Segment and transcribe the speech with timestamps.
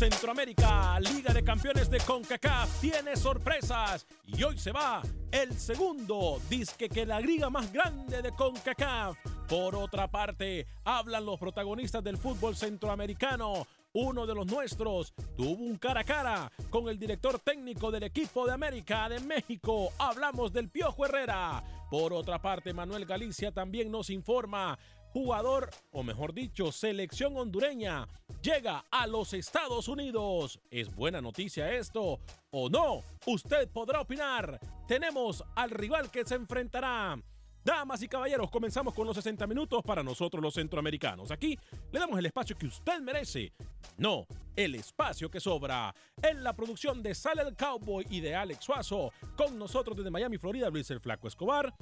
[0.00, 6.88] Centroamérica, Liga de Campeones de CONCACAF tiene sorpresas y hoy se va el segundo disque
[6.88, 9.18] que la liga más grande de CONCACAF.
[9.46, 13.66] Por otra parte, hablan los protagonistas del fútbol centroamericano.
[13.92, 18.46] Uno de los nuestros tuvo un cara a cara con el director técnico del equipo
[18.46, 19.92] de América de México.
[19.98, 21.62] Hablamos del Piojo Herrera.
[21.90, 24.78] Por otra parte, Manuel Galicia también nos informa
[25.12, 28.06] jugador, o mejor dicho, selección hondureña,
[28.42, 30.60] llega a los Estados Unidos.
[30.70, 32.18] ¿Es buena noticia esto
[32.50, 33.00] o no?
[33.26, 34.58] Usted podrá opinar.
[34.86, 37.18] Tenemos al rival que se enfrentará.
[37.62, 41.30] Damas y caballeros, comenzamos con los 60 minutos para nosotros los centroamericanos.
[41.30, 41.58] Aquí
[41.92, 43.52] le damos el espacio que usted merece,
[43.98, 44.26] no
[44.56, 45.94] el espacio que sobra.
[46.22, 50.38] En la producción de Sale el Cowboy y de Alex Suazo, con nosotros desde Miami,
[50.38, 51.74] Florida, Luis el Flaco Escobar,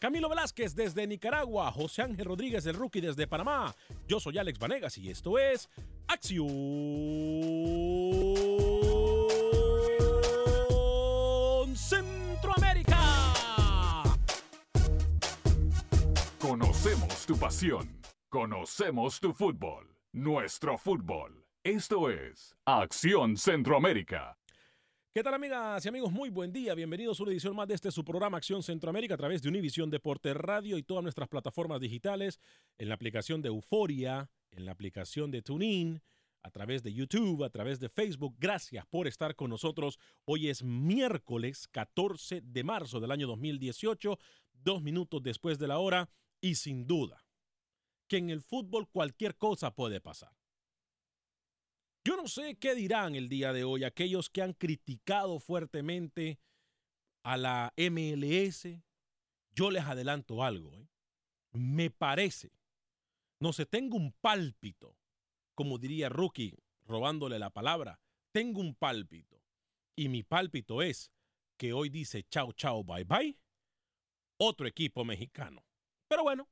[0.00, 3.74] Camilo Velázquez desde Nicaragua, José Ángel Rodríguez el Rookie desde Panamá.
[4.06, 5.68] Yo soy Alex Vanegas y esto es
[6.08, 6.46] Acción
[11.76, 12.98] Centroamérica.
[16.38, 18.00] Conocemos tu pasión.
[18.28, 19.96] Conocemos tu fútbol.
[20.12, 21.46] Nuestro fútbol.
[21.62, 24.36] Esto es Acción Centroamérica.
[25.14, 26.10] ¿Qué tal amigas y amigos?
[26.10, 26.74] Muy buen día.
[26.74, 29.88] Bienvenidos a una edición más de este su programa Acción Centroamérica a través de Univisión
[29.88, 32.40] Deporte Radio y todas nuestras plataformas digitales,
[32.78, 36.02] en la aplicación de Euforia, en la aplicación de TuneIn,
[36.42, 38.34] a través de YouTube, a través de Facebook.
[38.40, 40.00] Gracias por estar con nosotros.
[40.24, 44.18] Hoy es miércoles 14 de marzo del año 2018,
[44.52, 46.10] dos minutos después de la hora
[46.40, 47.24] y sin duda
[48.08, 50.43] que en el fútbol cualquier cosa puede pasar.
[52.06, 56.38] Yo no sé qué dirán el día de hoy aquellos que han criticado fuertemente
[57.22, 58.68] a la MLS.
[59.54, 60.74] Yo les adelanto algo.
[60.74, 60.86] ¿eh?
[61.52, 62.52] Me parece,
[63.40, 64.98] no sé, tengo un pálpito,
[65.54, 67.98] como diría Rookie, robándole la palabra.
[68.32, 69.40] Tengo un pálpito.
[69.96, 71.10] Y mi pálpito es
[71.56, 73.38] que hoy dice chao, chao, bye, bye.
[74.36, 75.64] Otro equipo mexicano.
[76.06, 76.50] Pero bueno,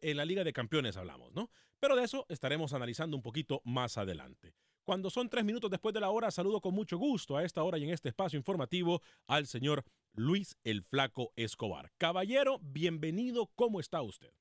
[0.00, 1.50] en la Liga de Campeones hablamos, ¿no?
[1.80, 4.54] Pero de eso estaremos analizando un poquito más adelante.
[4.86, 7.76] Cuando son tres minutos después de la hora, saludo con mucho gusto a esta hora
[7.76, 9.82] y en este espacio informativo al señor
[10.14, 11.90] Luis el Flaco Escobar.
[11.98, 14.32] Caballero, bienvenido, ¿cómo está usted?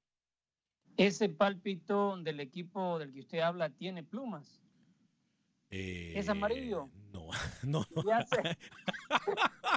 [0.98, 4.62] Ese pálpito del equipo del que usted habla tiene plumas.
[5.72, 6.92] Eh, ¿Es amarillo?
[7.12, 7.30] No,
[7.64, 7.84] no.
[7.96, 8.58] Y le hace.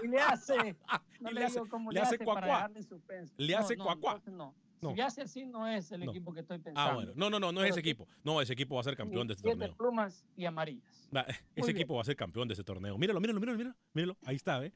[0.05, 0.76] y le hace.
[1.21, 2.69] No Y le, le hace- digo cómo le hace hace, cuacuá.
[2.69, 3.35] para suspenso.
[3.38, 4.21] Le No, hace no, cuacuá.
[4.26, 4.55] No.
[4.81, 4.91] No.
[4.91, 6.11] Si le hace así, no es el No.
[6.13, 6.91] equipo que estoy pensando.
[6.91, 7.13] Ah, bueno.
[7.17, 8.07] No, no, no, no es Pero ese equipo.
[8.23, 9.75] No, ese equipo va a ser campeón de este torneo.
[9.77, 11.09] plumas y amarillas.
[11.13, 11.77] Ese Muy bien.
[11.77, 12.97] equipo va a ser campeón de este torneo.
[12.99, 13.77] Míralo, míralo, míralo, míralo.
[13.95, 14.17] míralo.
[14.25, 14.73] Ahí está, ¿eh?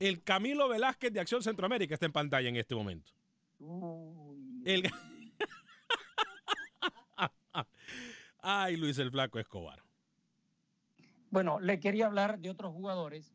[0.00, 3.12] El Camilo Velázquez de Acción Centroamérica está en pantalla en este momento.
[3.60, 4.62] Uy.
[4.64, 4.82] El...
[8.40, 9.82] Ay, Luis el Flaco Escobar.
[11.30, 13.34] Bueno, le quería hablar de otros jugadores.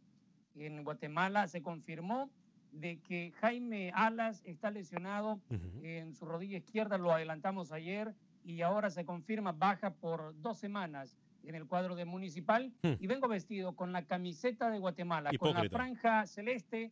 [0.55, 2.29] En Guatemala se confirmó
[2.71, 5.39] de que Jaime Alas está lesionado
[5.81, 11.17] en su rodilla izquierda, lo adelantamos ayer y ahora se confirma baja por dos semanas
[11.43, 12.71] en el cuadro de Municipal.
[12.83, 12.93] Hmm.
[12.99, 16.91] y vengo vestido con la camiseta de Guatemala, con la franja celeste,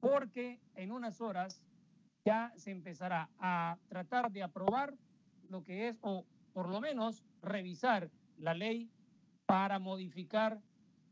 [0.00, 1.62] porque en unas horas
[2.24, 4.94] ya se empezará a tratar de aprobar
[5.48, 8.90] lo que es, o por lo menos revisar la ley
[9.46, 10.60] para modificar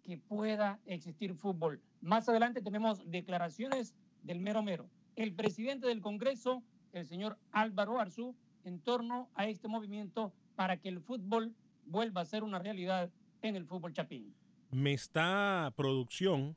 [0.06, 1.82] que pueda existir fútbol.
[2.00, 4.88] Más adelante tenemos declaraciones del mero mero.
[5.16, 6.62] El presidente del Congreso,
[6.92, 11.54] el señor Álvaro Arzú, en torno a este movimiento para que el fútbol
[11.84, 13.10] vuelva a ser una realidad
[13.42, 14.32] en el fútbol chapín.
[14.70, 16.56] Me está producción.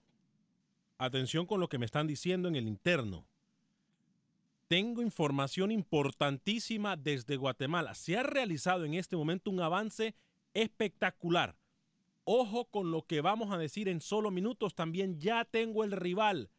[0.98, 3.26] Atención con lo que me están diciendo en el interno.
[4.68, 7.96] Tengo información importantísima desde Guatemala.
[7.96, 10.14] Se ha realizado en este momento un avance
[10.54, 11.59] espectacular.
[12.32, 14.76] Ojo con lo que vamos a decir en solo minutos.
[14.76, 16.52] También ya tengo el rival.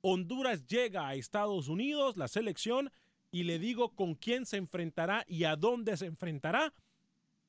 [0.00, 2.92] Honduras llega a Estados Unidos, la selección,
[3.32, 6.72] y le digo con quién se enfrentará y a dónde se enfrentará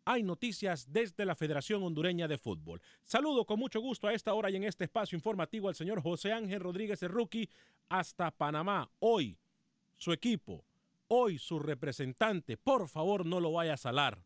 [0.04, 2.82] hay noticias desde la Federación Hondureña de Fútbol.
[3.04, 6.34] Saludo con mucho gusto a esta hora y en este espacio informativo al señor José
[6.34, 7.52] Ángel Rodríguez Rookie
[7.88, 8.90] hasta Panamá.
[8.98, 9.38] Hoy
[9.96, 10.66] su equipo,
[11.08, 14.24] hoy su representante, por favor no lo vaya a salar.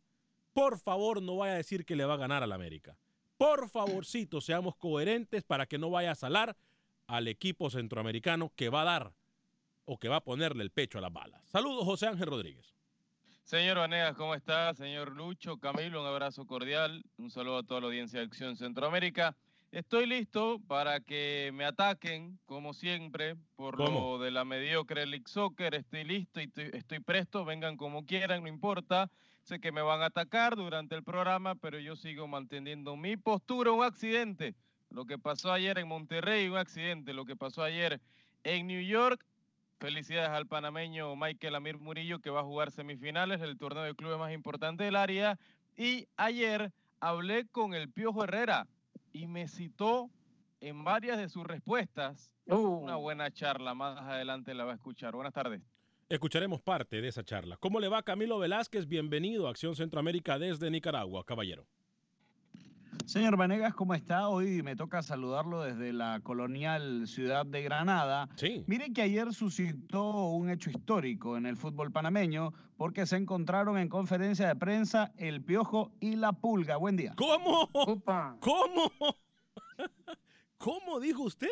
[0.53, 2.97] Por favor no vaya a decir que le va a ganar al América.
[3.38, 6.56] Por favorcito, seamos coherentes para que no vaya a salar
[7.06, 9.13] al equipo centroamericano que va a dar
[9.86, 11.42] o que va a ponerle el pecho a las balas.
[11.45, 12.74] Saludos José Ángel Rodríguez.
[13.44, 14.74] Señor Vanegas, ¿cómo está?
[14.74, 17.06] Señor Lucho, Camilo, un abrazo cordial.
[17.18, 19.38] Un saludo a toda la audiencia de Acción Centroamérica.
[19.72, 24.18] Estoy listo para que me ataquen, como siempre, por ¿Cómo?
[24.18, 25.75] lo de la mediocre League Soccer.
[25.75, 27.45] Estoy listo y estoy, estoy presto.
[27.45, 29.10] Vengan como quieran, no importa.
[29.47, 33.71] Sé que me van a atacar durante el programa, pero yo sigo manteniendo mi postura.
[33.71, 34.55] Un accidente.
[34.89, 37.13] Lo que pasó ayer en Monterrey, un accidente.
[37.13, 38.01] Lo que pasó ayer
[38.44, 39.23] en New York,
[39.79, 44.17] Felicidades al panameño Michael Amir Murillo que va a jugar semifinales del torneo de clubes
[44.17, 45.39] más importante del área.
[45.77, 48.67] Y ayer hablé con el Piojo Herrera
[49.13, 50.09] y me citó
[50.59, 52.35] en varias de sus respuestas.
[52.47, 55.15] Uh, Una buena charla, más adelante la va a escuchar.
[55.15, 55.61] Buenas tardes.
[56.09, 57.57] Escucharemos parte de esa charla.
[57.57, 58.88] ¿Cómo le va Camilo Velázquez?
[58.88, 61.68] Bienvenido a Acción Centroamérica desde Nicaragua, caballero.
[63.06, 64.30] Señor Vanegas, ¿cómo está?
[64.30, 68.30] Hoy me toca saludarlo desde la colonial ciudad de Granada.
[68.38, 68.63] Sí.
[68.68, 73.89] Mire que ayer suscitó un hecho histórico en el fútbol panameño porque se encontraron en
[73.89, 76.77] conferencia de prensa el Piojo y la Pulga.
[76.77, 77.15] Buen día.
[77.18, 77.69] ¿Cómo?
[77.74, 78.38] upa.
[78.39, 78.94] ¿Cómo?
[80.57, 81.50] ¿Cómo dijo usted?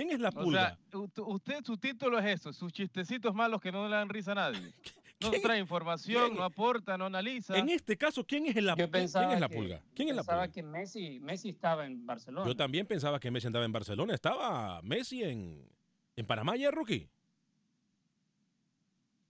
[0.00, 0.78] ¿Quién es la O pulga?
[0.90, 4.32] sea, ut- usted, su título es eso, sus chistecitos malos que no le dan risa
[4.32, 4.72] a nadie.
[5.22, 7.54] No ¿Quién- trae información, quién- no aporta, no analiza.
[7.58, 9.82] en este caso, ¿quién es, la, Yo quién- pensaba es la que- pulga?
[9.94, 10.52] ¿Quién es la Pensaba pulga?
[10.54, 12.46] que Messi, Messi estaba en Barcelona.
[12.46, 14.14] Yo también pensaba que Messi andaba en Barcelona.
[14.14, 15.68] ¿Estaba Messi en,
[16.16, 17.06] en Panamá ayer, Rookie?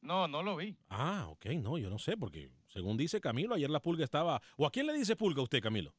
[0.02, 0.76] No, no lo vi.
[0.88, 4.40] Ah, ok, no, yo no sé, porque según dice Camilo, ayer la pulga estaba...
[4.56, 5.92] ¿O a quién le dice pulga a usted, Camilo?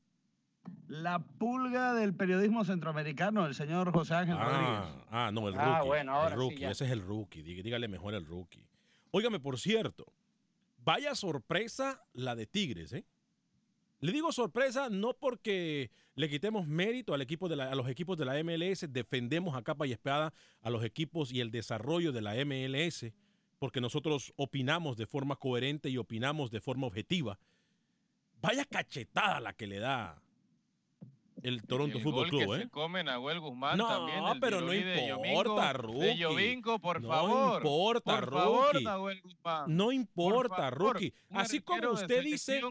[0.88, 4.68] La Pulga del periodismo centroamericano, el señor José Ángel Rodríguez.
[5.10, 5.88] Ah, ah, no, el Ah, rookie.
[5.88, 7.42] bueno, ahora el sí, rookie, ese es el rookie.
[7.44, 8.68] Dí- Dígale mejor el rookie.
[9.12, 10.06] Óigame, por cierto,
[10.84, 13.06] vaya sorpresa la de Tigres, ¿eh?
[14.02, 18.18] Le digo sorpresa no porque le quitemos mérito al equipo de la- a los equipos
[18.18, 22.22] de la MLS, defendemos a capa y espada a los equipos y el desarrollo de
[22.22, 23.14] la MLS,
[23.60, 27.38] porque nosotros opinamos de forma coherente y opinamos de forma objetiva.
[28.42, 30.20] Vaya cachetada la que le da
[31.44, 32.64] el Toronto el Fútbol Club, que ¿eh?
[32.64, 34.24] se come Nahuel Guzmán No, también.
[34.24, 36.00] el pero no de importa, rookie.
[36.00, 37.58] De Yovinco, por No favor.
[37.62, 38.84] importa, por favor, rookie.
[38.86, 39.76] Nahuel Guzmán.
[39.76, 41.14] No Por importa, favor, rookie.
[41.32, 42.62] Así como usted dice,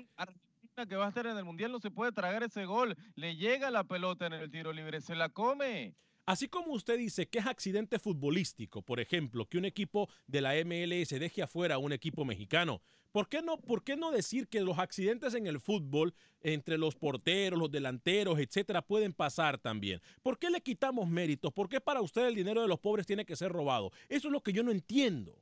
[0.88, 2.96] que va a estar en el Mundial no se puede tragar ese gol.
[3.14, 5.94] Le llega la pelota en el tiro libre, se la come.
[6.26, 10.52] así como usted dice que es accidente futbolístico, por ejemplo, que un equipo de la
[10.64, 12.80] MLS deje afuera a un equipo mexicano,
[13.12, 16.94] ¿por qué no, por qué no decir que los accidentes en el fútbol entre los
[16.94, 20.00] porteros, los delanteros, etcétera, pueden pasar también?
[20.22, 21.52] ¿Por qué le quitamos méritos?
[21.52, 23.92] ¿Por qué para usted el dinero de los pobres tiene que ser robado?
[24.08, 25.36] Eso es lo que yo no entiendo.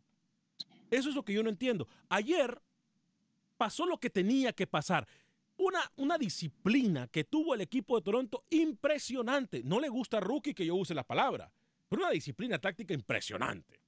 [0.91, 1.87] Eso es lo que yo no entiendo.
[2.09, 2.61] Ayer
[3.57, 5.07] pasó lo que tenía que pasar.
[5.57, 9.63] Una, una disciplina que tuvo el equipo de Toronto impresionante.
[9.65, 11.51] No le gusta a Rookie que yo use la palabra,
[11.89, 13.81] pero una disciplina táctica impresionante.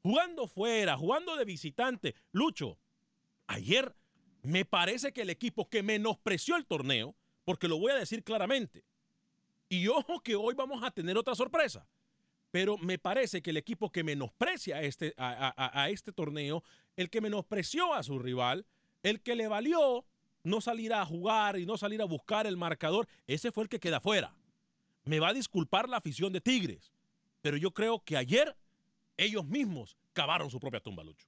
[0.00, 2.14] Jugando fuera, jugando de visitante.
[2.32, 2.78] Lucho,
[3.48, 3.94] ayer
[4.42, 7.14] me parece que el equipo que menospreció el torneo,
[7.44, 8.84] porque lo voy a decir claramente,
[9.68, 11.86] y ojo que hoy vamos a tener otra sorpresa,
[12.50, 16.62] pero me parece que el equipo que menosprecia este, a- a este torneo,
[16.96, 18.64] el que menospreció a su rival,
[19.02, 20.06] el que le valió
[20.44, 23.80] no salir a jugar y no salir a buscar el marcador, ese fue el que
[23.80, 24.34] queda fuera.
[25.04, 26.92] Me va a disculpar la afición de Tigres,
[27.42, 28.56] pero yo creo que ayer
[29.18, 31.26] ellos mismos cavaron su propia tumba, Lucho.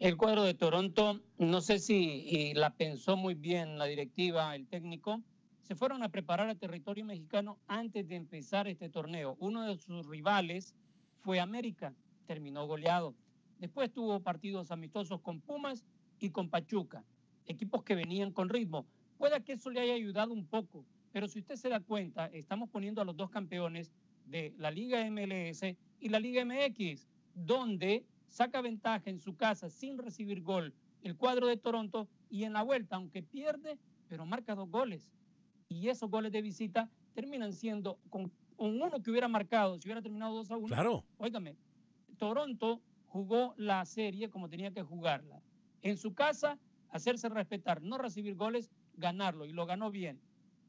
[0.00, 5.22] El cuadro de Toronto, no sé si la pensó muy bien la directiva, el técnico,
[5.62, 9.36] se fueron a preparar a territorio mexicano antes de empezar este torneo.
[9.38, 10.74] Uno de sus rivales
[11.20, 11.94] fue América,
[12.26, 13.14] terminó goleado.
[13.60, 15.84] Después tuvo partidos amistosos con Pumas
[16.18, 17.04] y con Pachuca,
[17.46, 18.84] equipos que venían con ritmo.
[19.16, 22.68] Puede que eso le haya ayudado un poco, pero si usted se da cuenta, estamos
[22.68, 23.92] poniendo a los dos campeones
[24.26, 25.62] de la Liga MLS
[26.00, 31.46] y la Liga MX, donde saca ventaja en su casa sin recibir gol el cuadro
[31.46, 35.08] de Toronto y en la vuelta, aunque pierde, pero marca dos goles.
[35.68, 40.34] Y esos goles de visita terminan siendo con, uno que hubiera marcado, si hubiera terminado
[40.34, 40.66] 2 a 1.
[40.66, 41.04] Claro.
[41.18, 41.56] Óigame,
[42.18, 45.40] Toronto jugó la serie como tenía que jugarla.
[45.82, 46.58] En su casa,
[46.90, 50.20] hacerse respetar, no recibir goles, ganarlo, y lo ganó bien.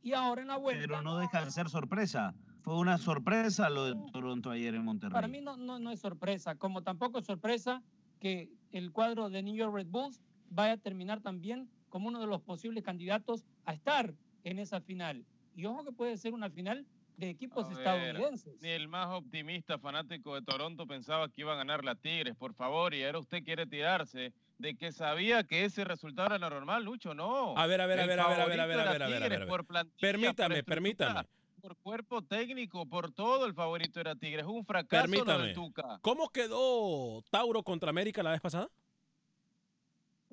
[0.04, 0.82] Y ahora en la vuelta.
[0.82, 2.36] Pero no deja de ser sorpresa.
[2.66, 5.14] Fue una sorpresa lo de Toronto ayer en Monterrey.
[5.14, 7.84] Para mí no, no, no es sorpresa, como tampoco es sorpresa
[8.20, 10.20] que el cuadro de New York Red Bulls
[10.50, 15.28] vaya a terminar también como uno de los posibles candidatos a estar en esa final.
[15.56, 18.60] Y ojo que puede ser una final de equipos estadounidenses.
[18.60, 22.56] Ni el más optimista fanático de Toronto pensaba que iba a ganar la Tigres, por
[22.56, 27.14] favor, y ahora usted quiere tirarse de que sabía que ese resultado era normal, Lucho,
[27.14, 27.56] no.
[27.56, 29.08] A ver, a ver, a ver, a ver, a ver, a ver, a ver, a
[29.08, 29.88] ver, a ver.
[30.00, 31.28] Permítame, permítame
[31.66, 34.46] por cuerpo técnico, por todo, el favorito era Tigres.
[34.46, 35.52] Un fracaso Permítame.
[35.52, 35.98] Tuca.
[36.04, 38.70] ¿Cómo quedó Tauro contra América la vez pasada?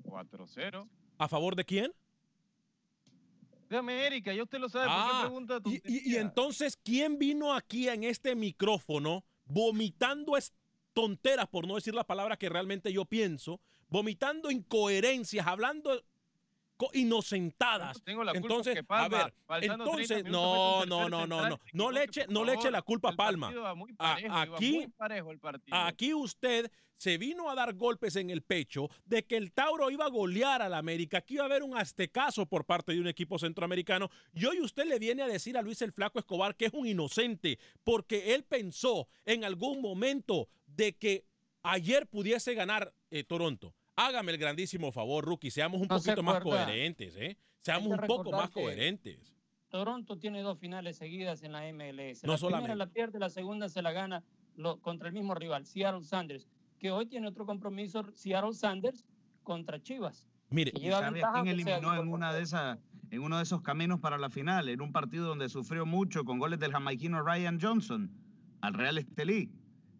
[0.02, 0.86] 4-0.
[1.16, 1.90] ¿A favor de quién?
[3.70, 4.84] De América, ya usted lo sabe.
[4.88, 10.36] ¿Por qué ah, pregunta y, y, entonces, ¿quién vino aquí en este micrófono vomitando
[10.92, 13.58] tonteras, por no decir la palabra que realmente yo pienso,
[13.88, 16.04] vomitando incoherencias, hablando
[16.92, 18.02] inocentadas.
[18.34, 22.70] entonces, a ver, entonces, no, no, no, no, no, no le eche, no le eche
[22.70, 23.52] la culpa a Palma.
[23.98, 24.86] aquí,
[25.70, 26.70] aquí usted
[27.02, 30.62] se vino a dar golpes en el pecho de que el Tauro iba a golear
[30.62, 34.08] al América, que iba a haber un aztecaso por parte de un equipo centroamericano.
[34.32, 36.86] Y hoy usted le viene a decir a Luis el Flaco Escobar que es un
[36.86, 41.24] inocente, porque él pensó en algún momento de que
[41.64, 43.74] ayer pudiese ganar eh, Toronto.
[44.06, 47.36] Hágame el grandísimo favor, Rookie, seamos un poquito más coherentes, ¿eh?
[47.60, 49.36] Seamos un poco más coherentes.
[49.68, 52.24] Toronto tiene dos finales seguidas en la MLS.
[52.24, 52.64] No la solamente.
[52.64, 54.24] primera la pierde, la segunda se la gana
[54.82, 59.06] contra el mismo rival, Seattle Sanders, que hoy tiene otro compromiso, Seattle Sanders
[59.42, 60.26] contra Chivas.
[60.50, 62.78] Mire, ¿y sabe quién eliminó en una de esas
[63.10, 66.38] en uno de esos caminos para la final, en un partido donde sufrió mucho con
[66.38, 68.10] goles del jamaiquino Ryan Johnson
[68.62, 69.50] al Real Estelí?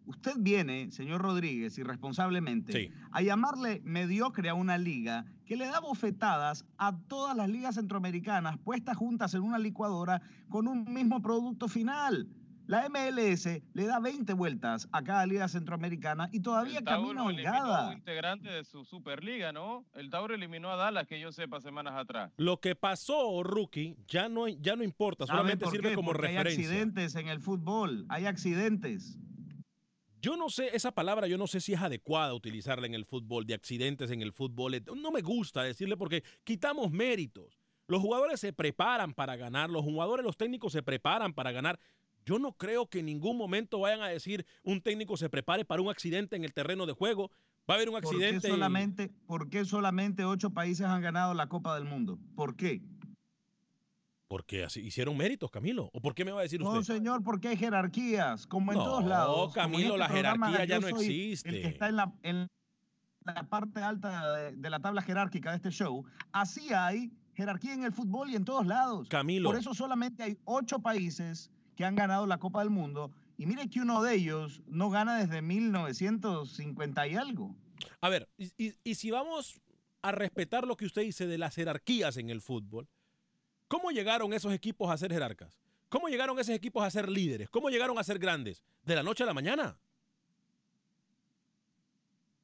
[0.05, 6.65] Usted viene, señor Rodríguez, irresponsablemente, a llamarle mediocre a una liga que le da bofetadas
[6.77, 12.27] a todas las ligas centroamericanas puestas juntas en una licuadora con un mismo producto final.
[12.65, 17.89] La MLS le da 20 vueltas a cada liga centroamericana y todavía el camina holgada.
[17.89, 19.85] un integrante de su Superliga, ¿no?
[19.93, 22.31] El Tauro eliminó a Dallas, que yo sepa, semanas atrás.
[22.37, 26.41] Lo que pasó, rookie, ya no, ya no importa, solamente sirve como referencia.
[26.41, 29.19] Hay accidentes en el fútbol, hay accidentes.
[30.23, 33.45] Yo no sé, esa palabra yo no sé si es adecuada utilizarla en el fútbol,
[33.45, 34.81] de accidentes en el fútbol.
[34.95, 37.59] No me gusta decirle porque quitamos méritos.
[37.87, 41.77] Los jugadores se preparan para ganar, los jugadores, los técnicos se preparan para ganar.
[42.25, 45.81] Yo no creo que en ningún momento vayan a decir un técnico se prepare para
[45.81, 47.29] un accidente en el terreno de juego.
[47.69, 48.35] Va a haber un accidente.
[48.35, 52.17] ¿Por qué solamente, ¿por qué solamente ocho países han ganado la Copa del Mundo?
[52.33, 52.81] ¿Por qué?
[54.33, 55.91] Porque así hicieron méritos, Camilo.
[55.93, 56.73] ¿O por qué me va a decir usted?
[56.73, 59.49] No, señor, porque hay jerarquías, como en todos lados.
[59.49, 61.49] No, Camilo, la este jerarquía ya no existe.
[61.49, 62.47] El que está en la, en
[63.25, 66.03] la parte alta de, la tabla jerárquica de este show.
[66.31, 69.07] Así hay jerarquía en el fútbol y en todos lados.
[69.07, 69.49] Camilo.
[69.49, 73.11] Por eso solamente hay ocho países que han ganado la Copa del Mundo.
[73.37, 77.55] Y mire que uno de ellos no gana desde 1950 y algo.
[78.01, 79.61] A ver, y si vamos
[80.01, 82.89] a respetar lo que usted dice de las jerarquías en el fútbol,
[83.67, 85.59] ¿Cómo llegaron esos equipos a ser jerarcas?
[85.89, 87.49] ¿Cómo llegaron esos equipos a ser líderes?
[87.49, 88.63] ¿Cómo llegaron a ser grandes?
[88.83, 89.77] ¿De la noche a la mañana?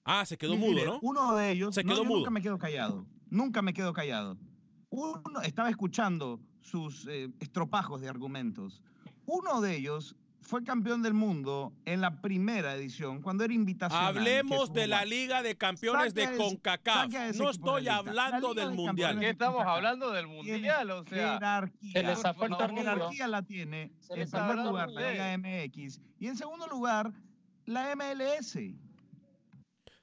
[0.03, 0.99] Ah, se quedó mudo, ¿no?
[1.01, 1.75] Uno de ellos.
[1.75, 2.19] Se quedó mudo.
[2.19, 3.05] Nunca me quedo callado.
[3.29, 4.37] Nunca me quedo callado.
[4.89, 8.81] Uno estaba escuchando sus eh, estropajos de argumentos.
[9.25, 14.01] Uno de ellos fue campeón del mundo en la primera edición, cuando era invitación.
[14.01, 17.11] Hablemos de la Liga de Campeones de CONCACAF.
[17.35, 19.19] No estoy hablando del Mundial.
[19.19, 20.91] ¿Qué estamos hablando del Mundial?
[20.91, 22.15] O sea, jerarquía.
[22.15, 27.11] jerarquía la tiene en primer lugar la Liga MX y en segundo lugar
[27.65, 28.57] la MLS.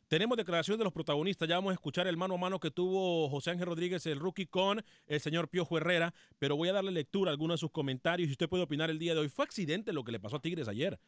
[0.09, 1.49] Tenemos declaración de los protagonistas.
[1.49, 4.47] Ya vamos a escuchar el mano a mano que tuvo José Ángel Rodríguez, el rookie,
[4.47, 6.15] con el señor Piojo Herrera.
[6.39, 9.01] Pero voy a darle lectura a algunos de sus comentarios y usted puede opinar el
[9.01, 9.29] día de hoy.
[9.29, 11.01] Fue accidente lo que le pasó a Tigres ayer.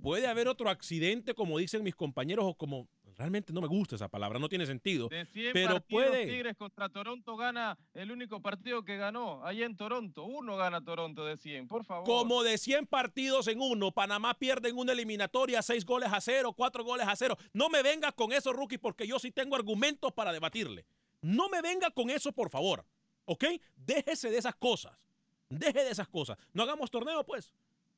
[0.00, 4.08] puede haber otro accidente, como dicen mis compañeros, o como realmente no me gusta esa
[4.08, 5.08] palabra, no tiene sentido.
[5.08, 6.26] De 100 pero partidos, puede.
[6.26, 10.24] Tigres contra Toronto gana el único partido que ganó allá en Toronto.
[10.24, 12.04] Uno gana Toronto de 100, por favor.
[12.04, 16.52] Como de 100 partidos en uno, Panamá pierde en una eliminatoria 6 goles a 0,
[16.54, 17.36] 4 goles a 0.
[17.52, 20.84] No me vengas con eso, rookie, porque yo sí tengo argumentos para debatirle.
[21.20, 22.84] No me venga con eso, por favor.
[23.24, 23.44] ¿Ok?
[23.76, 25.08] Déjese de esas cosas.
[25.48, 26.38] Deje de esas cosas.
[26.52, 27.52] No hagamos torneo, pues.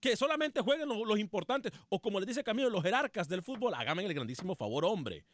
[0.04, 1.73] Que solamente jueguen los, importantes.
[1.88, 3.73] O como le dice Camilo, los jerarcas del fútbol.
[3.73, 5.25] Hágame el grandísimo favor, hombre.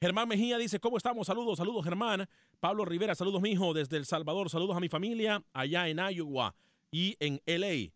[0.00, 1.26] Germán Mejía dice, ¿cómo estamos?
[1.26, 2.26] Saludos, saludos, Germán.
[2.58, 4.48] Pablo Rivera, saludos, mi hijo, desde El Salvador.
[4.48, 6.54] Saludos a mi familia allá en Iowa
[6.90, 7.92] y en LA.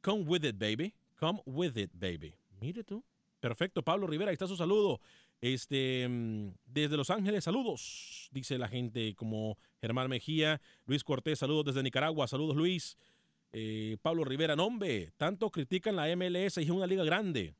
[0.00, 0.94] Come with it, baby.
[1.16, 2.34] Come with it, baby.
[2.58, 3.04] Mire tú.
[3.38, 4.98] Perfecto, Pablo Rivera, ahí está su saludo.
[5.42, 10.62] Este, mm, desde Los Ángeles, saludos, dice la gente como Germán Mejía.
[10.86, 12.26] Luis Cortés, saludos desde Nicaragua.
[12.28, 12.96] Saludos, Luis.
[13.56, 17.54] Eh, Pablo Rivera, nombre, tanto critican la MLS y es una liga grande.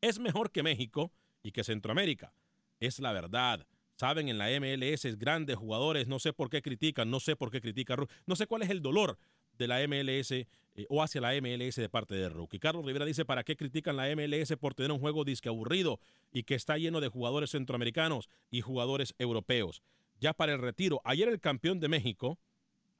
[0.00, 1.12] Es mejor que México
[1.44, 2.34] y que Centroamérica.
[2.80, 3.64] Es la verdad.
[3.94, 7.52] Saben, en la MLS es grandes jugadores, no sé por qué critican, no sé por
[7.52, 9.16] qué critican, no sé cuál es el dolor
[9.58, 10.46] de la MLS eh,
[10.88, 12.58] o hacia la MLS de parte de Rookie.
[12.58, 16.00] Carlos Rivera dice, ¿para qué critican la MLS por tener un juego disque aburrido
[16.32, 19.84] y que está lleno de jugadores centroamericanos y jugadores europeos?
[20.18, 22.40] Ya para el retiro, ayer el campeón de México,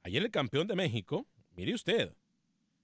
[0.03, 2.13] ayer el campeón de México, mire usted,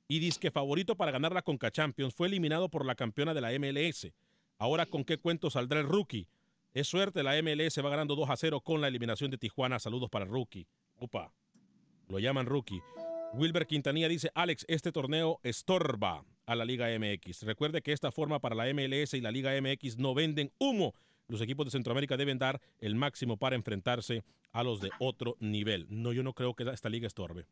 [0.08, 3.52] y disque favorito para ganar la Conca Champions, fue eliminado por la campeona de la
[3.60, 4.12] MLS.
[4.58, 6.28] Ahora, ¿con qué cuento saldrá el Rookie?
[6.74, 9.80] Es suerte, la MLS va ganando 2 a 0 con la eliminación de Tijuana.
[9.80, 10.68] Saludos para el Rookie.
[10.98, 11.32] Opa,
[12.08, 12.82] lo llaman Rookie.
[13.34, 17.44] Wilber Quintanilla dice, Alex, este torneo estorba a la Liga MX.
[17.44, 20.96] Recuerde que esta forma para la MLS y la Liga MX no venden humo.
[21.28, 25.86] Los equipos de Centroamérica deben dar el máximo para enfrentarse a los de otro nivel.
[25.90, 27.46] No, yo no creo que esta liga estorbe.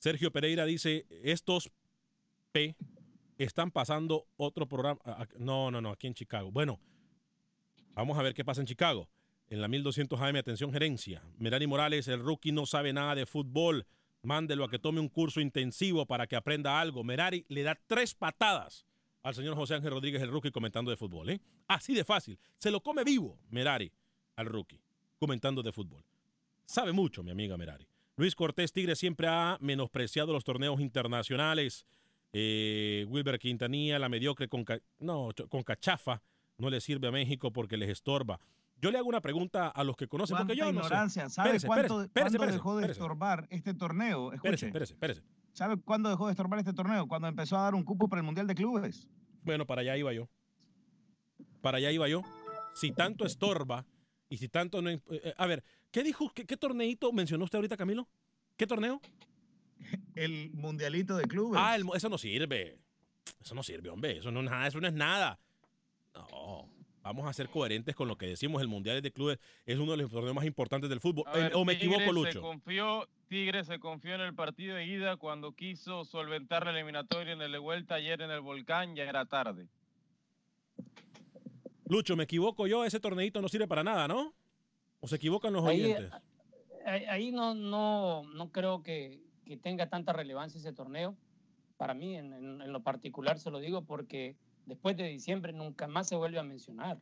[0.00, 1.70] Sergio Pereira dice, estos
[2.52, 2.74] P
[3.36, 4.98] están pasando otro programa.
[5.38, 6.50] No, no, no, aquí en Chicago.
[6.50, 6.80] Bueno,
[7.94, 9.08] vamos a ver qué pasa en Chicago.
[9.50, 11.22] En la 1200 AM, atención gerencia.
[11.38, 13.86] Merani Morales, el rookie no sabe nada de fútbol.
[14.22, 17.04] Mándelo a que tome un curso intensivo para que aprenda algo.
[17.04, 18.86] Merari le da tres patadas
[19.22, 21.28] al señor José Ángel Rodríguez, el rookie, comentando de fútbol.
[21.28, 21.40] ¿eh?
[21.68, 22.38] Así de fácil.
[22.56, 23.92] Se lo come vivo, Merari,
[24.36, 24.80] al rookie,
[25.18, 26.04] comentando de fútbol.
[26.64, 27.89] Sabe mucho, mi amiga Merari.
[28.20, 31.86] Luis Cortés Tigre siempre ha menospreciado los torneos internacionales.
[32.34, 34.66] Eh, Wilber Quintanilla, la mediocre con,
[34.98, 36.20] no, con cachafa,
[36.58, 38.38] no le sirve a México porque les estorba.
[38.78, 41.24] Yo le hago una pregunta a los que conocen, porque yo ignorancia.
[41.24, 41.34] no sé.
[41.34, 44.34] ¿Sabe cuánto, cuándo dejó de estorbar este torneo?
[44.34, 44.66] Escuche.
[44.66, 45.22] espérese, espérese.
[45.54, 47.08] ¿Sabe cuándo dejó de estorbar este torneo?
[47.08, 49.08] Cuando empezó a dar un cupo para el Mundial de Clubes.
[49.44, 50.28] Bueno, para allá iba yo.
[51.62, 52.20] Para allá iba yo.
[52.74, 53.86] Si tanto estorba
[54.28, 54.90] y si tanto no...
[54.90, 55.00] eh,
[55.38, 56.30] a ver, ¿qué dijo?
[56.34, 58.08] ¿Qué, qué torneito mencionó usted ahorita, Camilo?
[58.56, 59.00] ¿Qué torneo?
[60.14, 61.60] El Mundialito de Clubes.
[61.62, 62.78] Ah, el eso no sirve.
[63.40, 64.18] Eso no sirve, hombre.
[64.18, 65.38] Eso no, es nada, eso no es nada.
[66.14, 66.68] No.
[67.02, 68.60] Vamos a ser coherentes con lo que decimos.
[68.60, 71.24] El Mundial de Clubes es uno de los torneos más importantes del fútbol.
[71.32, 72.42] Ver, Eh, ¿O me Tigres equivoco, Se Lucho?
[72.42, 77.40] confió, Tigre se confió en el partido de ida cuando quiso solventar la eliminatoria en
[77.40, 79.66] el de vuelta ayer en el Volcán, ya era tarde.
[81.86, 82.84] Lucho, ¿me equivoco yo?
[82.84, 84.34] Ese torneito no sirve para nada, ¿no?
[85.00, 86.10] ¿O se equivocan los Ahí, oyentes?
[86.84, 91.16] ahí, no, no, no creo que, que tenga tanta relevancia ese torneo.
[91.76, 94.36] Para mí, en, en- en lo particular, se lo digo porque
[94.66, 96.98] después de diciembre nunca más se vuelve a mencionar.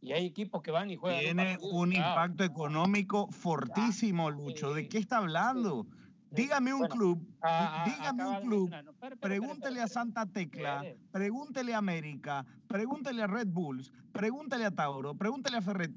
[0.00, 1.20] Y hay equipos que van y juegan.
[1.20, 4.72] Tiene un impacto económico fortísimo, Lucho.
[4.72, 5.86] ¿De qué está hablando?
[6.30, 8.70] Dígame un Bueno, club, a- a- dígame un club.
[8.84, 15.14] No, pregúntele a Santa Tecla, pregúntele a América, pregúntele a Red Bulls, pregúntele a Tauro,
[15.14, 15.92] pregúntele a Ferret.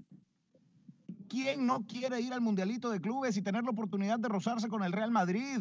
[1.30, 4.84] ¿Quién no quiere ir al Mundialito de Clubes y tener la oportunidad de rozarse con
[4.84, 5.60] el Real Madrid?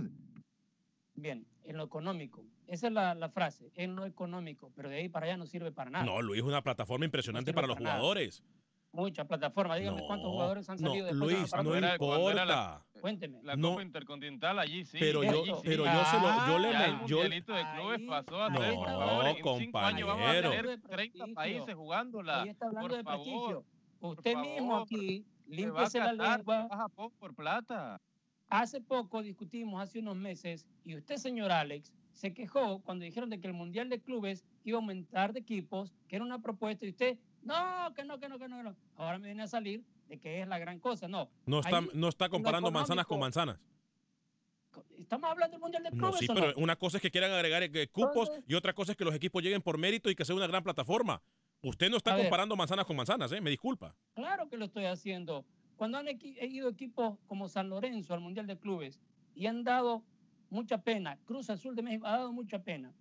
[1.15, 2.45] Bien, en lo económico.
[2.67, 5.73] Esa es la, la frase, en lo económico, pero de ahí para allá no sirve
[5.73, 6.05] para nada.
[6.05, 7.97] No, Luis, es una plataforma impresionante para los nada.
[7.97, 8.43] jugadores.
[8.91, 12.45] Mucha plataforma, dígame No, cuántos jugadores han no, salido después de Luis, no era- era
[12.47, 13.01] la- importa.
[13.01, 13.43] Cuénteme.
[13.43, 13.71] La No.
[13.71, 14.97] Copa Intercontinental allí sí.
[14.99, 15.53] Pero yo- sí.
[15.63, 18.43] pero yo se lo- yo le Ya el men- yo- Mundialito de Clubes Ahí- pasó
[18.43, 20.51] a No, favor, en cinco años vamos a compañero.
[20.51, 21.35] tener De 30 prestigio.
[21.35, 22.43] países jugándola.
[22.43, 23.65] Ahí está hablando por de favor, prestigio.
[24.01, 24.83] Usted mismo favor.
[24.85, 26.69] aquí, límpiese la lengua.
[26.71, 28.01] a Japón por plata.
[28.49, 33.39] Hace poco discutimos, hace unos meses, y usted, señor Alex, se quejó cuando dijeron de
[33.41, 36.91] que el Mundial de Clubes iba a aumentar de equipos, que era una propuesta, y
[36.91, 38.57] usted, no, que no, que no, que no.
[38.57, 38.77] que no.
[38.97, 41.09] Ahora me viene a salir de que es la gran cosa.
[41.09, 43.59] No, No está, Ahí, no está comparando manzanas con manzanas.
[44.99, 46.19] estamos hablando del Mundial de No, Clubes.
[46.21, 46.41] sí, ¿o no?
[46.41, 49.05] pero una cosa es que quieran agregar eh, cupos Entonces- y otra cosa es que
[49.05, 51.21] los equipos lleguen por mérito y que sea una gran plataforma.
[51.63, 52.27] Usted no está A ver.
[52.27, 53.41] comparando manzanas con manzanas, ¿eh?
[53.41, 53.95] Me disculpa.
[54.15, 55.45] Claro que lo estoy haciendo.
[55.77, 59.01] Cuando han equi- ido equipos como San Lorenzo al Mundial de Clubes
[59.35, 60.05] y han dado
[60.51, 62.93] mucha pena, Cruz Azul de México ha dado mucha pena.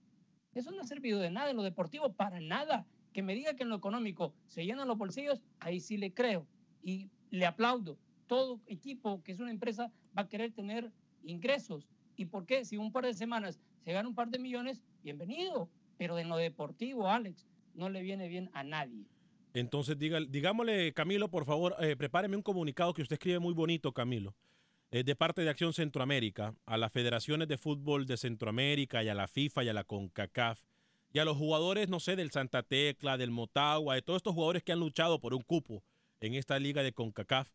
[0.54, 2.86] Eso no ha servido de nada en lo deportivo, para nada.
[3.14, 6.48] Que me diga que en lo económico se llenan los bolsillos, ahí sí le creo
[6.84, 7.98] y le aplaudo.
[8.28, 10.92] Todo equipo que es una empresa va a querer tener
[11.24, 11.88] ingresos.
[12.16, 12.66] ¿Y por qué?
[12.66, 15.70] Si un par de semanas se gana un par de millones, bienvenido.
[15.98, 19.06] Pero en lo deportivo, Alex, no le viene bien a nadie.
[19.54, 23.92] Entonces, diga, digámosle, Camilo, por favor, eh, prepáreme un comunicado que usted escribe muy bonito,
[23.94, 24.36] Camilo,
[24.92, 29.16] eh, de parte de Acción Centroamérica, a las federaciones de fútbol de Centroamérica y a
[29.16, 30.62] la FIFA y a la CONCACAF,
[31.14, 34.64] y a los jugadores, no sé, del Santa Tecla, del Motagua, de todos estos jugadores
[34.64, 35.84] que han luchado por un cupo
[36.20, 37.50] en esta liga de CONCACAF,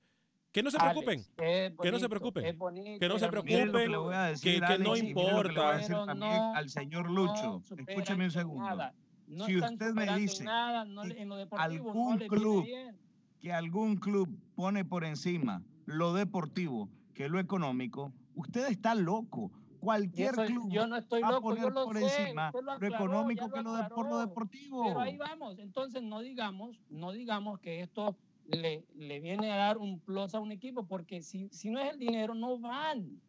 [0.50, 3.96] que no se preocupen, Alex, que no se preocupen, bonito, que no se preocupen, le
[3.96, 6.58] voy a que, decir, que Alex, no y mire lo que le voy a importa.
[6.58, 7.62] al señor Lucho.
[7.86, 8.64] Escúcheme un segundo.
[8.68, 8.94] nada.
[9.32, 12.28] No Si están usted me dice nada, no en lo deportivo no algún le viene
[12.28, 12.96] club bien.
[13.40, 19.50] que algún club pone por encima lo deportivo que lo económico, usted está loco.
[19.80, 22.50] Cualquier eso- club yo no estoy va a loco, yo poner lo por sé, encima
[22.52, 24.84] lo lo económico que lo de, por lo deportivo.
[24.84, 25.58] Pero ahí vamos.
[25.58, 28.16] Entonces no digamos, no digamos que esto
[28.46, 31.92] le, le viene a dar un plus a un equipo, porque si, si no es
[31.92, 33.20] el dinero, no van.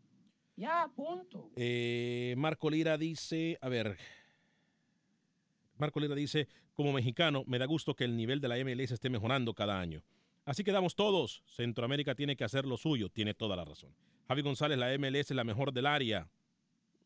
[0.55, 1.49] Ya, punto.
[1.55, 3.97] Eh, Marco Lira dice, a ver,
[5.83, 9.09] Marco Lira dice, como mexicano, me da gusto que el nivel de la MLS esté
[9.09, 10.01] mejorando cada año.
[10.45, 11.43] Así quedamos todos.
[11.45, 13.09] Centroamérica tiene que hacer lo suyo.
[13.09, 13.93] Tiene toda la razón.
[14.29, 16.29] Javi González, la MLS es la mejor del área.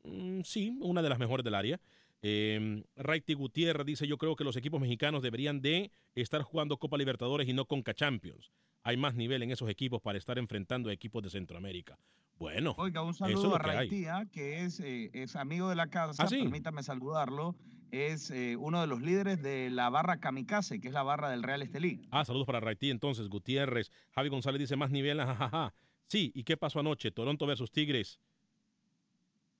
[0.04, 1.80] Mm, sí, una de las mejores del área.
[2.22, 6.98] Eh, Raiti Gutiérrez dice, yo creo que los equipos mexicanos deberían de estar jugando Copa
[7.00, 8.52] Libertadores y no Conca Champions.
[8.84, 11.98] Hay más nivel en esos equipos para estar enfrentando a equipos de Centroamérica.
[12.38, 13.66] Bueno, Oiga, un eso es saludo a que.
[13.66, 16.38] Raitía, que es, eh, es amigo de la casa, ¿Ah, sí?
[16.38, 17.56] permítame saludarlo.
[17.92, 21.44] Es eh, uno de los líderes de la barra Kamikaze, que es la barra del
[21.44, 22.02] Real Estelí.
[22.12, 23.92] Ah, saludos para Raití entonces, Gutiérrez.
[24.12, 25.74] Javi González dice más nivel, jajaja.
[26.08, 27.12] Sí, ¿y qué pasó anoche?
[27.12, 28.20] Toronto versus Tigres.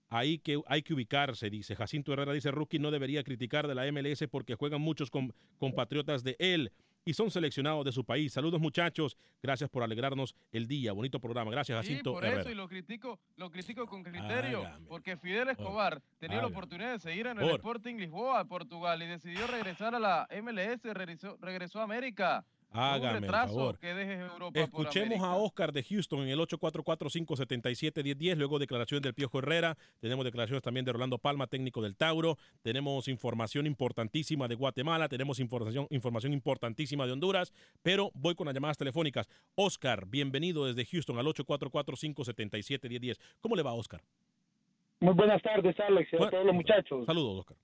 [0.10, 1.76] Ahí que hay que ubicarse, dice.
[1.76, 6.24] Jacinto Herrera dice, Rookie no debería criticar de la MLS porque juegan muchos com- compatriotas
[6.24, 6.72] de él
[7.08, 8.34] y son seleccionados de su país.
[8.34, 10.92] Saludos muchachos, gracias por alegrarnos el día.
[10.92, 11.50] Bonito programa.
[11.52, 12.42] Gracias, Sí, Jacinto por Herrera.
[12.42, 14.86] eso, y lo critico, lo critico con criterio, Hágame.
[14.88, 16.56] porque Fidel Escobar tenía la hágame.
[16.58, 17.56] oportunidad de seguir en el Por.
[17.56, 22.46] Sporting Lisboa, Portugal, y decidió regresar a la MLS, regresó, regresó a América.
[22.72, 23.80] Hágame el retraso favor.
[23.80, 25.36] que dejes Europa por Escuchemos a.
[25.36, 28.36] Oscar de Houston en el 844-577-1010.
[28.36, 29.78] Luego declaraciones del Piojo Herrera.
[30.00, 32.38] Tenemos declaraciones también de Rolando Palma, técnico del Tauro.
[32.62, 35.08] Tenemos información importantísima de Guatemala.
[35.10, 37.54] Tenemos información, información importantísima de Honduras.
[37.82, 39.28] Pero voy con las llamadas telefónicas.
[39.56, 43.18] Oscar, bienvenido desde Houston al 844-577-1010.
[43.40, 44.02] ¿Cómo le va, Oscar?
[45.00, 47.06] Muy buenas tardes, Alex, y a Bueno, todos los muchachos.
[47.06, 47.58] Saludos, Oscar.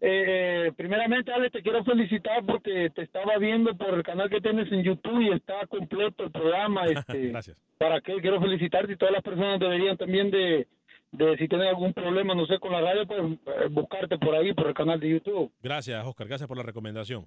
[0.00, 4.70] Eh, primeramente, Alex, te quiero felicitar porque te estaba viendo por el canal que tienes
[4.70, 6.84] en YouTube y está completo el programa.
[6.96, 7.56] Este, Gracias.
[7.78, 8.16] ¿Para qué?
[8.20, 10.66] Quiero felicitarte y todas las personas deberían también de,
[11.12, 14.52] de si tienen algún problema, no sé, con la radio, pues eh, buscarte por ahí,
[14.54, 15.52] por el canal de YouTube.
[15.62, 16.26] Gracias, Oscar.
[16.26, 17.26] Gracias por la recomendación.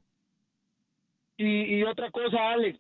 [1.38, 2.80] Y, y otra cosa, Alex,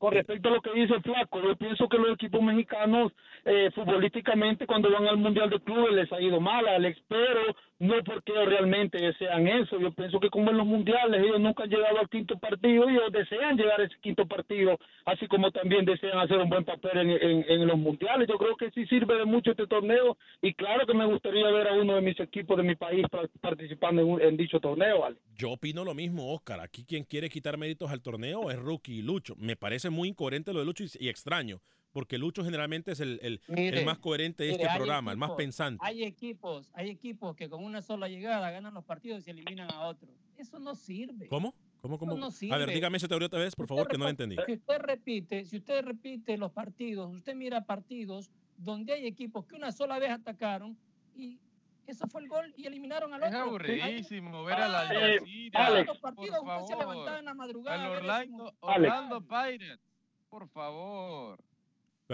[0.00, 3.12] con respecto a lo que dice Flaco, yo pienso que los equipos mexicanos
[3.44, 7.94] eh, futbolísticamente cuando van al Mundial de Clubes les ha ido mal, Alex, pero no
[8.04, 9.80] porque realmente desean eso.
[9.80, 12.92] Yo pienso que como en los mundiales ellos nunca han llegado al quinto partido y
[12.94, 16.98] ellos desean llegar a ese quinto partido, así como también desean hacer un buen papel
[16.98, 18.28] en, en- en los mundiales.
[18.28, 21.66] Yo creo que sí sirve de mucho este torneo y claro que me gustaría ver
[21.68, 25.02] a uno de mis equipos de mi país pa- participando en, un- en dicho torneo.
[25.36, 26.60] Yo opino lo mismo, Oscar.
[26.60, 29.34] Aquí quien quiere quitar méritos al torneo es Rookie y Lucho.
[29.36, 31.60] Me parece muy incoherente lo de Lucho y extraño,
[31.92, 35.18] porque Lucho generalmente es el, el- Mire, el más coherente de mire, este programa, el
[35.18, 35.84] más equipos- pensante.
[35.84, 39.70] Hay equipos, hay equipos que con una sola llegada ganan los partidos y se eliminan
[39.72, 40.10] a otros.
[40.36, 41.26] Eso no sirve.
[41.28, 41.54] ¿Cómo?
[41.80, 42.12] ¿Cómo, cómo?
[42.16, 42.74] no A ver, sirve.
[42.74, 44.36] dígame esa teoría otra vez, por favor, que no la entendí.
[44.46, 49.56] Si usted repite, si usted repite los partidos, usted mira partidos donde hay equipos que
[49.56, 50.76] una sola vez atacaron
[51.16, 51.38] y
[51.86, 53.40] eso fue el gol y eliminaron al Es otro.
[53.40, 55.86] aburridísimo ver a la Alex.
[55.86, 57.76] los partidos por usted se levantaba en la madrugada.
[57.86, 58.54] Ese Orlando.
[58.60, 59.80] Orlando Pirates,
[60.28, 61.40] por favor.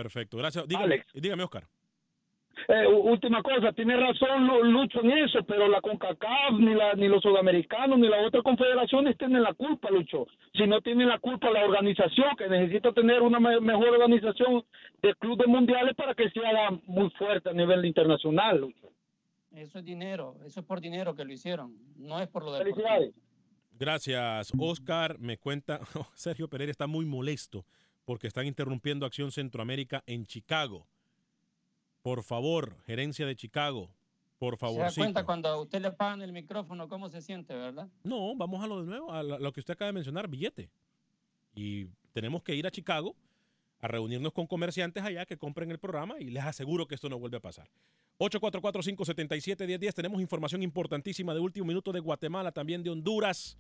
[0.02, 0.68] Perfecto, gracias.
[0.68, 1.06] Dígame, Alex.
[1.14, 1.64] dígame Oscar.
[2.68, 7.06] Eh, última cosa, tiene razón Lu- Lucho en eso, pero la CONCACAF, ni, la, ni
[7.08, 10.26] los sudamericanos, ni las otras confederaciones tienen la culpa, Lucho.
[10.54, 14.64] Si no tienen la culpa la organización, que necesita tener una me- mejor organización
[15.02, 18.88] de clubes mundiales para que se haga muy fuerte a nivel internacional, Lucho.
[19.52, 22.76] Eso es dinero, eso es por dinero que lo hicieron, no es por lo deportivo.
[22.76, 23.14] Felicidades.
[23.78, 25.18] Gracias, Oscar.
[25.18, 25.80] Me cuenta,
[26.14, 27.64] Sergio Pereira está muy molesto
[28.06, 30.86] porque están interrumpiendo Acción Centroamérica en Chicago.
[32.00, 33.90] Por favor, gerencia de Chicago,
[34.38, 34.94] por Se da favor.
[34.94, 37.88] cuenta cuando a usted le pagan el micrófono cómo se siente, ¿verdad?
[38.04, 40.70] No, vamos a lo de nuevo, a lo que usted acaba de mencionar, billete.
[41.54, 43.16] Y tenemos que ir a Chicago
[43.80, 47.18] a reunirnos con comerciantes allá que compren el programa y les aseguro que esto no
[47.18, 47.68] vuelve a pasar.
[48.18, 49.92] 844-577-1010.
[49.94, 53.58] Tenemos información importantísima de último minuto de Guatemala, también de Honduras.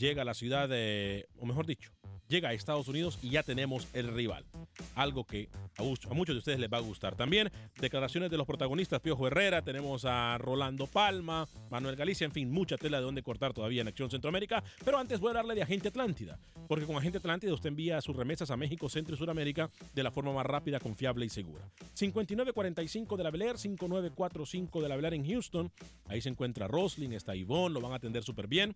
[0.00, 1.92] Llega a la ciudad de, o mejor dicho,
[2.26, 4.46] llega a Estados Unidos y ya tenemos el rival.
[4.94, 7.16] Algo que a, muchos, a muchos de ustedes les va a gustar.
[7.16, 12.50] También declaraciones de los protagonistas, Piojo Herrera, tenemos a Rolando Palma, Manuel Galicia, en fin,
[12.50, 14.64] mucha tela de donde cortar todavía en Acción Centroamérica.
[14.82, 18.16] Pero antes voy a hablarle de Agente Atlántida, porque con Agente Atlántida usted envía sus
[18.16, 21.70] remesas a México, Centro y Sudamérica de la forma más rápida, confiable y segura.
[21.92, 25.70] 5945 de la Bel Air, 5945 de la Bel Air en Houston.
[26.06, 28.74] Ahí se encuentra Roslin, está Ivonne, lo van a atender súper bien.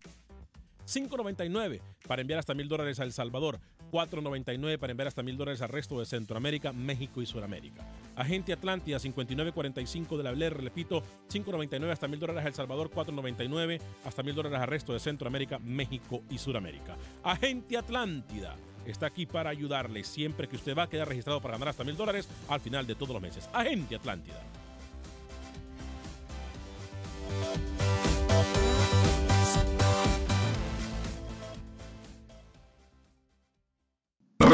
[0.87, 5.62] 5.99 para enviar hasta mil dólares a El Salvador, 4.99 para enviar hasta mil dólares
[5.62, 7.87] al resto de Centroamérica, México y Sudamérica.
[8.16, 13.81] Agente Atlántida 59.45 de la Blair, repito, 5.99 hasta mil dólares a El Salvador, 4.99
[14.05, 16.97] hasta mil dólares al resto de Centroamérica, México y Sudamérica.
[17.23, 21.68] Agente Atlántida está aquí para ayudarle siempre que usted va a quedar registrado para ganar
[21.68, 23.49] hasta mil dólares al final de todos los meses.
[23.53, 24.42] Agente Atlántida.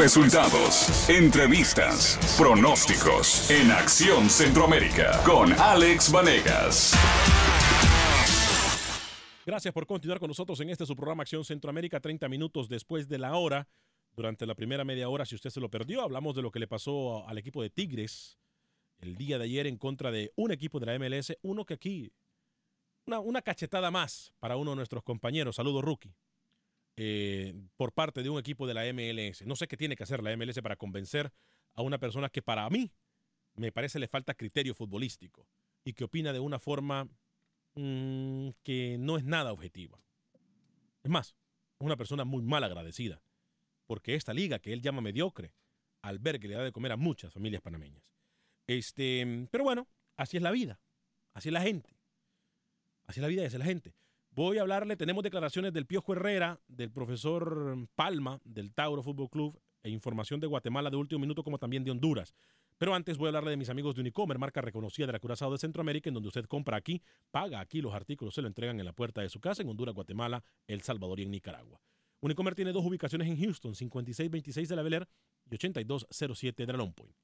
[0.01, 6.95] Resultados, entrevistas, pronósticos en Acción Centroamérica con Alex Vanegas.
[9.45, 13.19] Gracias por continuar con nosotros en este su programa Acción Centroamérica, 30 minutos después de
[13.19, 13.67] la hora.
[14.15, 16.67] Durante la primera media hora, si usted se lo perdió, hablamos de lo que le
[16.67, 18.39] pasó al equipo de Tigres
[19.01, 22.11] el día de ayer en contra de un equipo de la MLS, uno que aquí,
[23.05, 25.57] una, una cachetada más para uno de nuestros compañeros.
[25.57, 26.15] Saludos, rookie.
[26.97, 29.45] Eh, por parte de un equipo de la MLS.
[29.45, 31.31] No sé qué tiene que hacer la MLS para convencer
[31.73, 32.91] a una persona que para mí
[33.55, 35.47] me parece le falta criterio futbolístico
[35.83, 37.07] y que opina de una forma
[37.75, 39.99] mmm, que no es nada objetiva.
[41.03, 41.35] Es más,
[41.79, 43.21] es una persona muy mal agradecida,
[43.87, 45.53] porque esta liga que él llama mediocre,
[46.01, 48.03] albergue le da de comer a muchas familias panameñas.
[48.67, 50.79] Este, pero bueno, así es la vida,
[51.33, 51.95] así es la gente,
[53.05, 53.93] así es la vida y así es la gente.
[54.33, 59.59] Voy a hablarle, tenemos declaraciones del Piojo Herrera, del profesor Palma, del Tauro Fútbol Club,
[59.83, 62.33] e información de Guatemala de último minuto, como también de Honduras.
[62.77, 65.51] Pero antes voy a hablarle de mis amigos de Unicomer, marca reconocida de la Curazao
[65.51, 68.85] de Centroamérica, en donde usted compra aquí, paga aquí, los artículos se lo entregan en
[68.85, 71.81] la puerta de su casa, en Honduras, Guatemala, El Salvador y en Nicaragua.
[72.21, 75.09] Unicomer tiene dos ubicaciones en Houston, 5626 de la Bel Air
[75.49, 77.17] y 8207 de la Long Point.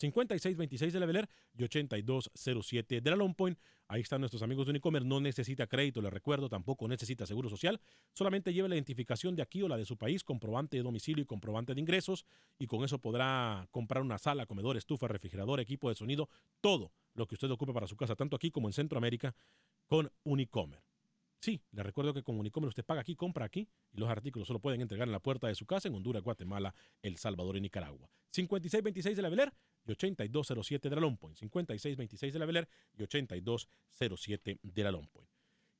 [0.00, 3.58] 5626 de la Bel Air y 8207 de la Long Point.
[3.86, 5.04] Ahí están nuestros amigos de Unicomer.
[5.04, 7.80] No necesita crédito, le recuerdo, tampoco necesita seguro social.
[8.14, 11.26] Solamente lleve la identificación de aquí o la de su país, comprobante de domicilio y
[11.26, 12.24] comprobante de ingresos.
[12.58, 16.28] Y con eso podrá comprar una sala, comedor, estufa, refrigerador, equipo de sonido,
[16.60, 19.34] todo lo que usted ocupe para su casa, tanto aquí como en Centroamérica,
[19.86, 20.82] con Unicomer.
[21.40, 24.60] Sí, le recuerdo que con Unicomer usted paga aquí, compra aquí y los artículos solo
[24.60, 28.10] pueden entregar en la puerta de su casa en Honduras, Guatemala, El Salvador y Nicaragua.
[28.30, 29.52] 5626 de la Bel Air
[29.86, 31.36] y 8207 de la Long Point.
[31.36, 35.30] 5626 de la Bel Air y 8207 de la Long Point.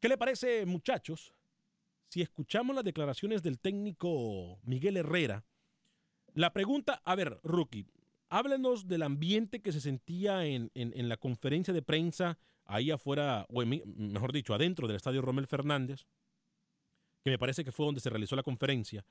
[0.00, 1.34] ¿Qué le parece, muchachos?
[2.08, 5.44] Si escuchamos las declaraciones del técnico Miguel Herrera,
[6.34, 7.86] la pregunta, a ver, Rookie,
[8.28, 13.46] háblenos del ambiente que se sentía en, en, en la conferencia de prensa ahí afuera,
[13.50, 13.82] o en,
[14.12, 16.06] mejor dicho, adentro del estadio Romel Fernández,
[17.22, 19.04] que me parece que fue donde se realizó la conferencia.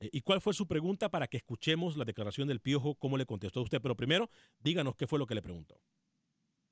[0.00, 3.26] Eh, ¿Y cuál fue su pregunta para que escuchemos la declaración del Piojo, cómo le
[3.26, 3.80] contestó a usted?
[3.80, 4.30] Pero primero,
[4.60, 5.80] díganos qué fue lo que le preguntó.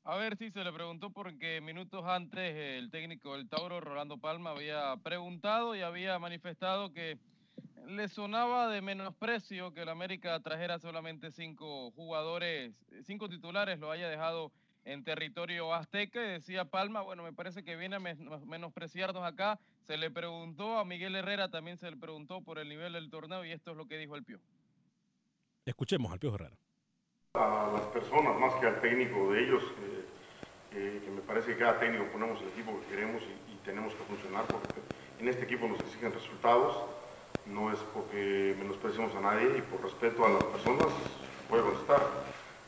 [0.06, 4.50] A ver si se le preguntó porque minutos antes el técnico del Tauro, Rolando Palma,
[4.50, 7.18] había preguntado y había manifestado que
[7.86, 14.08] le sonaba de menosprecio que el América trajera solamente cinco jugadores, cinco titulares, lo haya
[14.08, 14.52] dejado
[14.84, 19.58] en territorio azteca y decía Palma, bueno, me parece que viene a menospreciarnos acá.
[19.86, 23.44] Se le preguntó a Miguel Herrera, también se le preguntó por el nivel del torneo
[23.44, 24.38] y esto es lo que dijo el Pío.
[25.66, 26.56] Escuchemos al Pío Herrera.
[27.34, 30.04] A las personas, más que al técnico de ellos, eh,
[30.72, 33.92] eh, que me parece que cada técnico ponemos el equipo que queremos y, y tenemos
[33.94, 34.80] que funcionar porque
[35.18, 36.76] en este equipo nos exigen resultados,
[37.46, 40.86] no es porque menospreciemos a nadie y por respeto a las personas
[41.48, 42.00] puedo contestar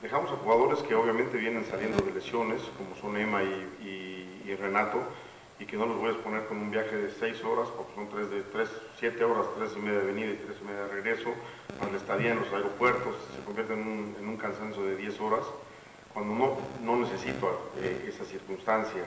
[0.03, 3.49] Dejamos a jugadores que obviamente vienen saliendo de lesiones, como son Emma y,
[3.81, 5.03] y, y, Renato,
[5.59, 8.09] y que no los voy a exponer con un viaje de seis horas, porque son
[8.09, 10.89] tres de tres, siete horas, tres y media de venida y tres y media de
[10.89, 11.31] regreso,
[11.81, 15.47] más la estadía en los aeropuertos, se convierte en un, cansancio de 10 horas,
[16.13, 19.03] cuando no, no necesito eh, esa circunstancia.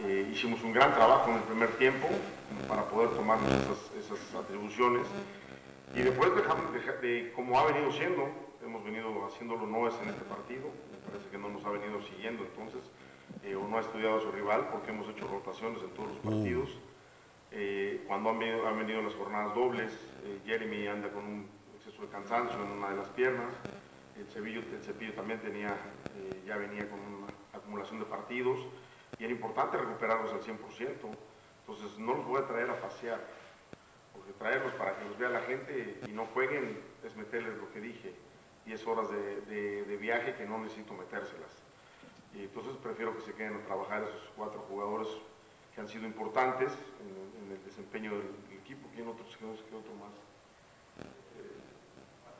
[0.00, 2.08] Eh, hicimos un gran trabajo en el primer tiempo
[2.68, 5.06] para poder tomar esas, esas atribuciones
[5.94, 8.28] y después dejamos de, de, como ha venido siendo,
[8.62, 12.02] hemos venido haciéndolo no es en este partido, me parece que no nos ha venido
[12.02, 12.82] siguiendo entonces,
[13.46, 16.18] eh, o no ha estudiado a su rival porque hemos hecho rotaciones en todos los
[16.18, 16.68] partidos.
[17.52, 19.92] Eh, cuando han venido, han venido, las jornadas dobles,
[20.24, 23.54] eh, Jeremy anda con un exceso de cansancio en una de las piernas,
[24.18, 25.76] el Cepillo, el cepillo también tenía,
[26.46, 28.58] ya venía con una acumulación de partidos
[29.18, 30.56] y era importante recuperarlos al 100%.
[31.60, 33.20] Entonces no los voy a traer a pasear,
[34.14, 37.80] porque traerlos para que los vea la gente y no jueguen es meterles lo que
[37.80, 38.14] dije,
[38.64, 41.65] 10 horas de, de viaje que no necesito metérselas.
[42.36, 45.08] Y entonces prefiero que se queden a trabajar esos cuatro jugadores
[45.74, 48.88] que han sido importantes en, el desempeño del, equipo.
[48.94, 50.12] ¿Quién otro, qué otro más?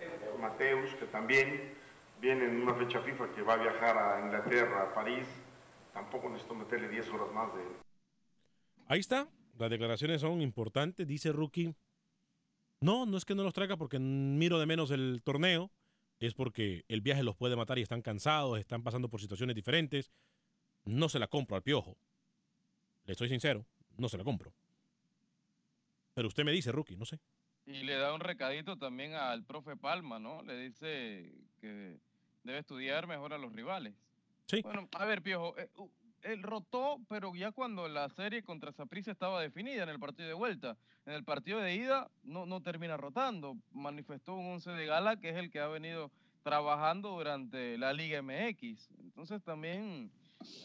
[0.00, 1.74] Eh, Mateus, que también
[2.20, 5.26] viene en una fecha FIFA que va a viajar a Inglaterra, a París.
[5.94, 7.62] Tampoco necesito meterle 10 horas más de...
[8.88, 9.28] Ahí está.
[9.58, 11.74] Las declaraciones son importantes, dice Rookie.
[12.80, 15.70] No, no es que no los traiga porque miro de menos el torneo,
[16.18, 20.10] es porque el viaje los puede matar y están cansados, están pasando por situaciones diferentes.
[20.84, 21.96] No se la compro al piojo.
[23.04, 23.66] Le estoy sincero,
[23.98, 24.52] no se la compro.
[26.14, 27.20] Pero usted me dice, rookie, no sé.
[27.66, 30.42] Y le da un recadito también al profe Palma, ¿no?
[30.42, 31.98] Le dice que
[32.44, 33.94] debe estudiar mejor a los rivales.
[34.46, 34.62] Sí.
[34.62, 35.68] Bueno, a ver, Piojo, eh,
[36.26, 40.34] él rotó, pero ya cuando la serie contra Saprissa estaba definida en el partido de
[40.34, 40.76] vuelta.
[41.06, 43.56] En el partido de ida no, no termina rotando.
[43.72, 46.10] Manifestó un once de gala que es el que ha venido
[46.42, 48.90] trabajando durante la Liga MX.
[49.00, 50.10] Entonces también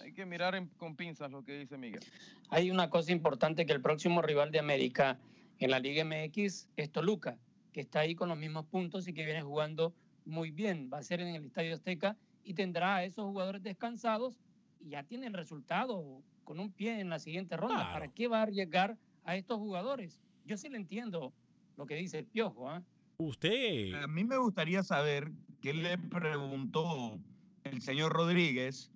[0.02, 2.04] hay que mirar con pinzas lo que dice Miguel.
[2.50, 5.19] Hay una cosa importante que el próximo rival de América
[5.60, 7.38] en la Liga MX es Toluca,
[7.71, 9.93] que está ahí con los mismos puntos y que viene jugando
[10.26, 10.89] muy bien.
[10.91, 14.39] Va a ser en el Estadio Azteca y tendrá a esos jugadores descansados
[14.82, 17.91] y ya tiene el resultado con un pie en la siguiente ronda.
[17.94, 20.20] ¿Para qué va a arriesgar a estos jugadores?
[20.46, 21.34] Yo sí le entiendo
[21.78, 22.70] lo que dice el Piojo.
[22.70, 22.84] ¿ah?
[23.17, 23.94] Usted.
[23.94, 27.20] A mí me gustaría saber qué le preguntó
[27.63, 28.91] el señor Rodríguez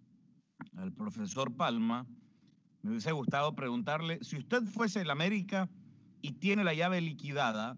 [0.77, 2.07] al profesor Palma,
[2.81, 5.69] me hubiese gustado preguntarle, si usted fuese el América
[6.21, 7.77] y tiene la llave liquidada,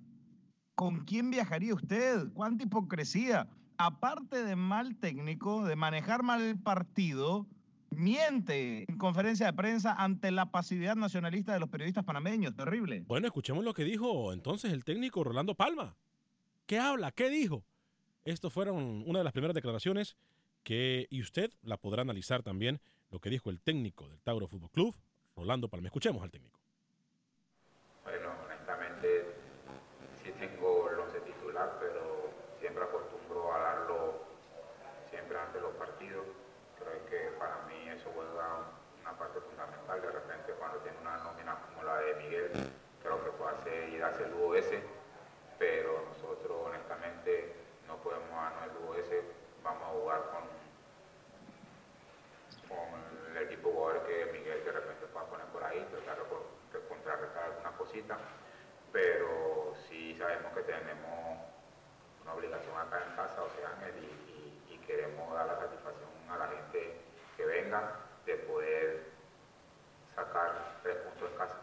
[0.75, 2.31] ¿con quién viajaría usted?
[2.33, 3.47] ¿Cuánta hipocresía?
[3.77, 7.47] Aparte de mal técnico, de manejar mal el partido,
[7.91, 12.55] miente en conferencia de prensa ante la pasividad nacionalista de los periodistas panameños.
[12.55, 13.03] Terrible.
[13.07, 15.95] Bueno, escuchemos lo que dijo entonces el técnico Rolando Palma.
[16.65, 17.11] ¿Qué habla?
[17.11, 17.63] ¿Qué dijo?
[18.25, 20.17] Estos fueron una de las primeras declaraciones
[20.63, 24.69] que, y usted la podrá analizar también, lo que dijo el técnico del Tauro Fútbol
[24.69, 24.95] Club,
[25.35, 25.87] Rolando Palma.
[25.87, 26.59] Escuchemos al técnico.
[28.03, 29.33] Bueno, honestamente,
[30.21, 34.25] sí tengo el once titular, pero siempre acostumbro a darlo
[35.09, 36.25] siempre antes de los partidos.
[36.77, 38.67] Creo que para mí eso juega
[39.01, 40.01] una parte fundamental.
[40.01, 42.51] De repente, cuando tiene una nómina como la de Miguel,
[43.01, 44.67] creo que puede hacer y darse el UOS,
[45.57, 47.55] pero nosotros honestamente
[47.87, 49.09] no podemos darnos el UOS.
[49.63, 50.57] Vamos a jugar con
[52.67, 57.63] con el equipo jugador que Miguel de repente pueda poner por ahí, tratar de contrarrestar
[58.91, 61.39] pero sí sabemos que tenemos
[62.21, 66.47] una obligación acá en casa, o sea, y, y, queremos dar la satisfacción a la
[66.47, 67.01] gente
[67.35, 69.11] que venga de poder
[70.15, 71.61] sacar tres puntos en casa.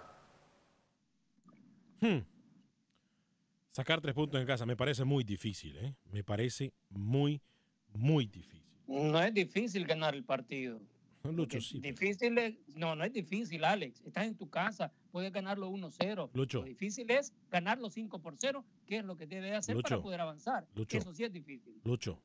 [2.01, 2.35] Hmm.
[3.71, 5.95] Sacar tres puntos en casa me parece muy difícil, ¿eh?
[6.13, 7.41] Me parece muy,
[7.93, 8.63] muy difícil.
[8.87, 10.81] No es difícil ganar el partido.
[11.25, 11.81] Lucho, sí.
[11.81, 14.03] Difícil es, no, no es difícil, Alex.
[14.03, 16.31] Estás en tu casa, puedes ganarlo 1-0.
[16.35, 16.59] Lucho.
[16.59, 20.21] Lo difícil es ganarlo 5 por 0, que es lo que debe hacer para poder
[20.21, 20.67] avanzar.
[20.75, 20.99] Lucho.
[20.99, 21.81] Eso sí es difícil.
[21.85, 22.21] Lucho.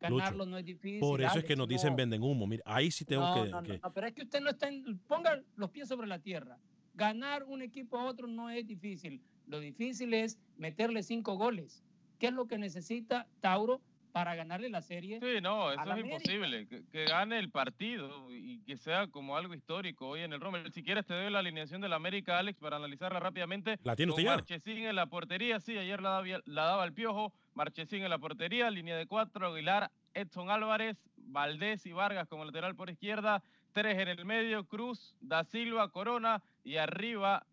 [0.00, 0.98] Ganarlo no es difícil.
[0.98, 2.46] Por eso es que nos dicen venden humo.
[2.46, 4.98] Mira, ahí sí tengo que, no, No, pero es que usted no está en.
[5.00, 6.58] Ponga los pies sobre la tierra.
[6.94, 9.20] Ganar un equipo a otro no es difícil.
[9.46, 11.84] Lo difícil es meterle cinco goles.
[12.18, 13.82] ¿Qué es lo que necesita Tauro
[14.12, 15.18] para ganarle la serie.
[15.20, 16.68] Sí, no, eso es imposible.
[16.68, 20.70] Que, gane el partido y que sea como algo histórico hoy en el Rommel.
[20.72, 23.78] Si quieres, te doy la alineación del América, Alex, para analizarla rápidamente.
[23.82, 24.34] ¿La tiene usted ya?
[24.36, 27.32] Marchesín en la portería, sí, ayer la daba, la daba el piojo.
[27.54, 32.76] Marchesín en la portería, línea de cuatro, Aguilar, Edson Álvarez, Valdés y Vargas como lateral
[32.76, 37.46] por izquierda, tres en el medio, Cruz, Da Silva, Corona y arriba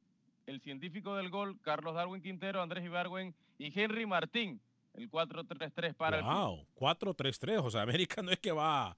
[0.46, 4.60] el científico del gol, Carlos Darwin Quintero, Andrés Ibargüen y Henry Martín.
[5.00, 6.76] El 4-3-3 para wow, el.
[6.76, 7.64] 4-3-3.
[7.64, 8.98] O sea, América no es que va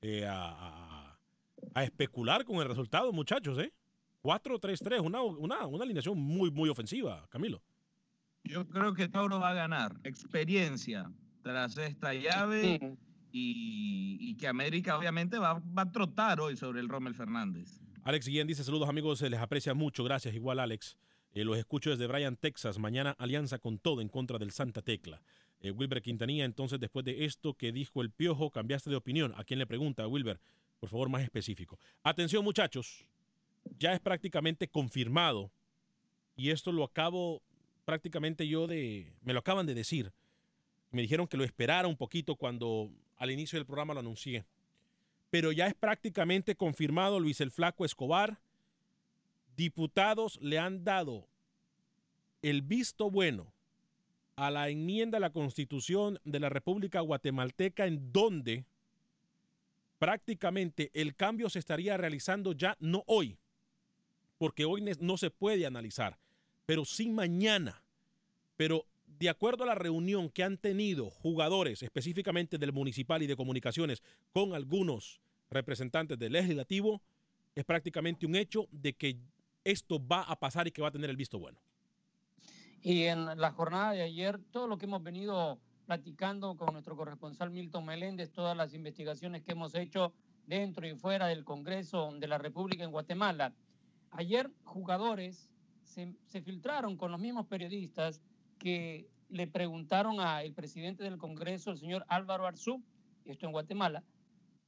[0.00, 1.18] eh, a,
[1.74, 3.70] a, especular con el resultado, muchachos, ¿eh?
[4.22, 7.62] 4-3-3, una, una, una alineación muy, muy ofensiva, Camilo.
[8.44, 11.12] Yo creo que Tauro va a ganar experiencia
[11.42, 12.96] tras esta llave
[13.30, 17.80] y, y, que América obviamente va, va, a trotar hoy sobre el Rommel Fernández.
[18.04, 20.96] Alex Guillén dice saludos amigos, se les aprecia mucho, gracias, igual Alex.
[21.34, 22.78] Eh, los escucho desde Bryan, Texas.
[22.78, 25.22] Mañana alianza con todo en contra del Santa Tecla.
[25.62, 29.32] Eh, Wilber Quintanilla, entonces después de esto que dijo el Piojo, cambiaste de opinión.
[29.36, 30.40] ¿A quién le pregunta, Wilber?
[30.80, 31.78] Por favor, más específico.
[32.02, 33.06] Atención muchachos,
[33.78, 35.52] ya es prácticamente confirmado.
[36.34, 37.42] Y esto lo acabo
[37.84, 39.12] prácticamente yo de...
[39.22, 40.12] Me lo acaban de decir.
[40.90, 44.44] Me dijeron que lo esperara un poquito cuando al inicio del programa lo anuncié.
[45.32, 48.38] pero ya es prácticamente confirmado Luis el Flaco Escobar.
[49.56, 51.26] Diputados le han dado
[52.42, 53.51] el visto bueno
[54.36, 58.64] a la enmienda a la Constitución de la República Guatemalteca en donde
[59.98, 63.38] prácticamente el cambio se estaría realizando ya no hoy,
[64.38, 66.18] porque hoy no se puede analizar,
[66.66, 67.82] pero sí mañana.
[68.56, 73.36] Pero de acuerdo a la reunión que han tenido jugadores específicamente del municipal y de
[73.36, 74.02] comunicaciones
[74.32, 75.20] con algunos
[75.50, 77.00] representantes del legislativo,
[77.54, 79.18] es prácticamente un hecho de que
[79.64, 81.60] esto va a pasar y que va a tener el visto bueno.
[82.82, 87.50] Y en la jornada de ayer, todo lo que hemos venido platicando con nuestro corresponsal
[87.50, 90.12] Milton Meléndez, todas las investigaciones que hemos hecho
[90.46, 93.54] dentro y fuera del Congreso de la República en Guatemala.
[94.10, 95.48] Ayer jugadores
[95.84, 98.20] se, filtraron con los mismos periodistas
[98.58, 102.82] que le preguntaron al presidente del Congreso, el señor Álvaro Arzú,
[103.24, 104.02] esto en Guatemala,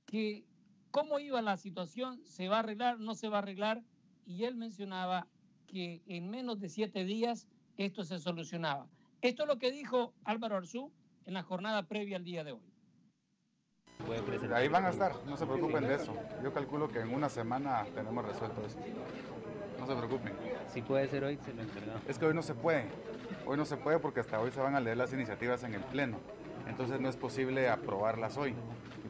[0.06, 0.44] que
[0.92, 3.82] cómo iba la situación, se va a arreglar, no se va a arreglar,
[4.24, 5.26] y él mencionaba
[5.66, 8.86] que en menos de siete días esto se solucionaba.
[9.20, 10.92] Esto es lo que dijo Álvaro Arzú
[11.26, 12.60] en la jornada previa al día de hoy.
[14.54, 16.14] Ahí van a estar, no se preocupen de eso.
[16.42, 18.82] Yo calculo que en una semana tenemos resuelto esto.
[19.78, 20.34] No se preocupen.
[20.72, 22.02] Si puede ser hoy, se lo entregamos.
[22.06, 22.88] Es que hoy no se puede.
[23.46, 25.82] Hoy no se puede porque hasta hoy se van a leer las iniciativas en el
[25.82, 26.18] Pleno.
[26.66, 28.54] Entonces no es posible aprobarlas hoy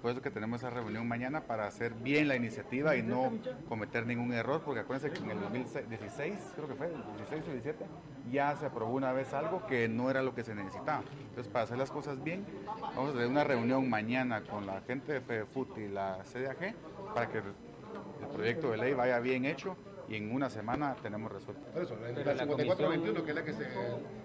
[0.04, 3.32] por eso que tenemos esa reunión mañana para hacer bien la iniciativa y no
[3.70, 7.86] cometer ningún error, porque acuérdense que en el 2016, creo que fue, 16 o 17,
[8.30, 11.04] ya se aprobó una vez algo que no era lo que se necesitaba.
[11.30, 12.44] Entonces, para hacer las cosas bien,
[12.94, 16.74] vamos a tener una reunión mañana con la gente de FEDEFUT y la CDAG
[17.14, 19.74] para que el proyecto de ley vaya bien hecho
[20.08, 21.62] y en una semana tenemos resuelto.
[21.72, 23.66] Por eso, la, 5421, que es la que, se,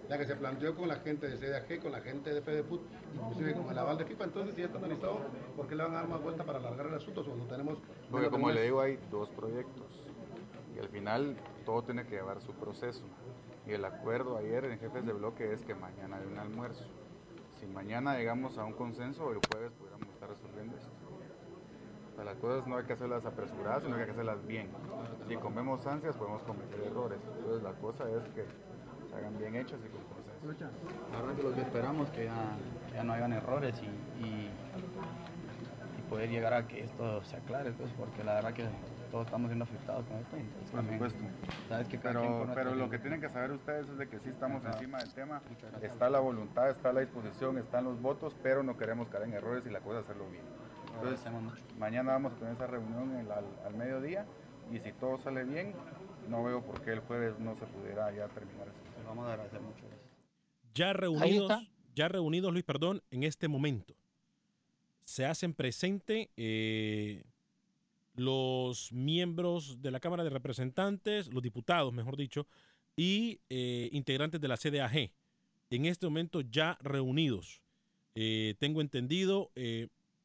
[0.07, 2.81] la que se planteó con la gente de CDAG, con la gente de FEDEFUT,
[3.15, 5.19] inclusive con el aval de FIFA, entonces si ya está analizado,
[5.55, 7.77] ¿por qué le van a dar más vuelta para alargar el asunto cuando tenemos...
[8.11, 9.87] Porque como le digo, hay dos proyectos
[10.75, 13.03] y al final todo tiene que llevar su proceso.
[13.67, 16.85] Y el acuerdo ayer en jefes de bloque es que mañana hay un almuerzo.
[17.59, 20.98] Si mañana llegamos a un consenso, el jueves pudiéramos estar resolviendo esto
[22.23, 24.69] las cosas no hay que hacerlas apresuradas, sino que hay que hacerlas bien.
[25.27, 27.19] Si comemos ansias, podemos cometer errores.
[27.37, 28.45] Entonces, la cosa es que
[29.09, 30.29] se hagan bien hechas y con consenso.
[31.11, 32.55] La verdad que lo que esperamos que ya,
[32.93, 34.49] ya no hayan errores y, y,
[36.09, 38.65] poder llegar a que esto se aclare, pues, porque la verdad que
[39.11, 40.37] todos estamos siendo afectados con esto.
[40.71, 41.19] Por supuesto.
[41.67, 44.63] ¿sabes que pero pero lo que tienen que saber ustedes es de que sí estamos
[44.65, 45.41] encima del tema.
[45.81, 49.63] Está la voluntad, está la disposición, están los votos, pero no queremos caer en errores
[49.65, 50.43] y la cosa es hacerlo bien.
[51.01, 51.31] Entonces,
[51.77, 53.27] mañana vamos a tener esa reunión
[53.65, 54.25] al, mediodía
[54.71, 55.73] y si todo sale bien,
[56.27, 58.77] no veo por qué el jueves no se pudiera ya terminar eso.
[58.93, 59.83] Pues vamos a agradecer mucho.
[60.73, 61.51] Ya reunidos,
[61.95, 63.95] ya reunidos, Luis, perdón, en este momento
[65.05, 67.23] se hacen presente eh,
[68.15, 72.45] los miembros de la Cámara de Representantes, los diputados, mejor dicho,
[72.95, 75.11] y eh, integrantes de la CDAG.
[75.71, 77.61] En este momento ya reunidos.
[78.13, 79.51] Eh, tengo entendido,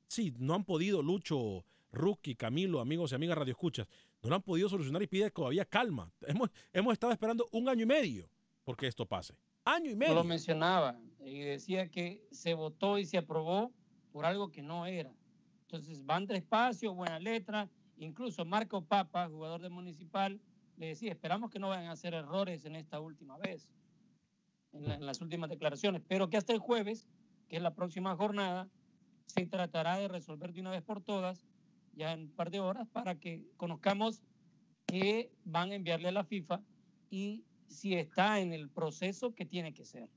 [0.09, 3.88] Sí, no han podido, Lucho, Rookie, Camilo, amigos y amigas Radio Escuchas,
[4.22, 6.11] no lo han podido solucionar y pide todavía calma.
[6.22, 8.28] Hemos, hemos estado esperando un año y medio
[8.64, 9.34] porque esto pase.
[9.64, 10.14] Año y medio.
[10.14, 13.72] No lo mencionaba y decía que se votó y se aprobó
[14.12, 15.14] por algo que no era.
[15.62, 17.68] Entonces van despacio, buena letra.
[17.96, 20.40] Incluso Marco Papa, jugador de Municipal,
[20.76, 23.70] le decía, esperamos que no vayan a hacer errores en esta última vez,
[24.72, 27.07] en, en las últimas declaraciones, pero que hasta el jueves,
[27.48, 28.68] que es la próxima jornada,
[29.27, 31.47] se tratará de resolver de una vez por todas,
[31.93, 34.22] ya en un par de horas, para que conozcamos
[34.87, 36.62] qué van a enviarle a la FIFA
[37.11, 40.09] y si está en el proceso que tiene que ser.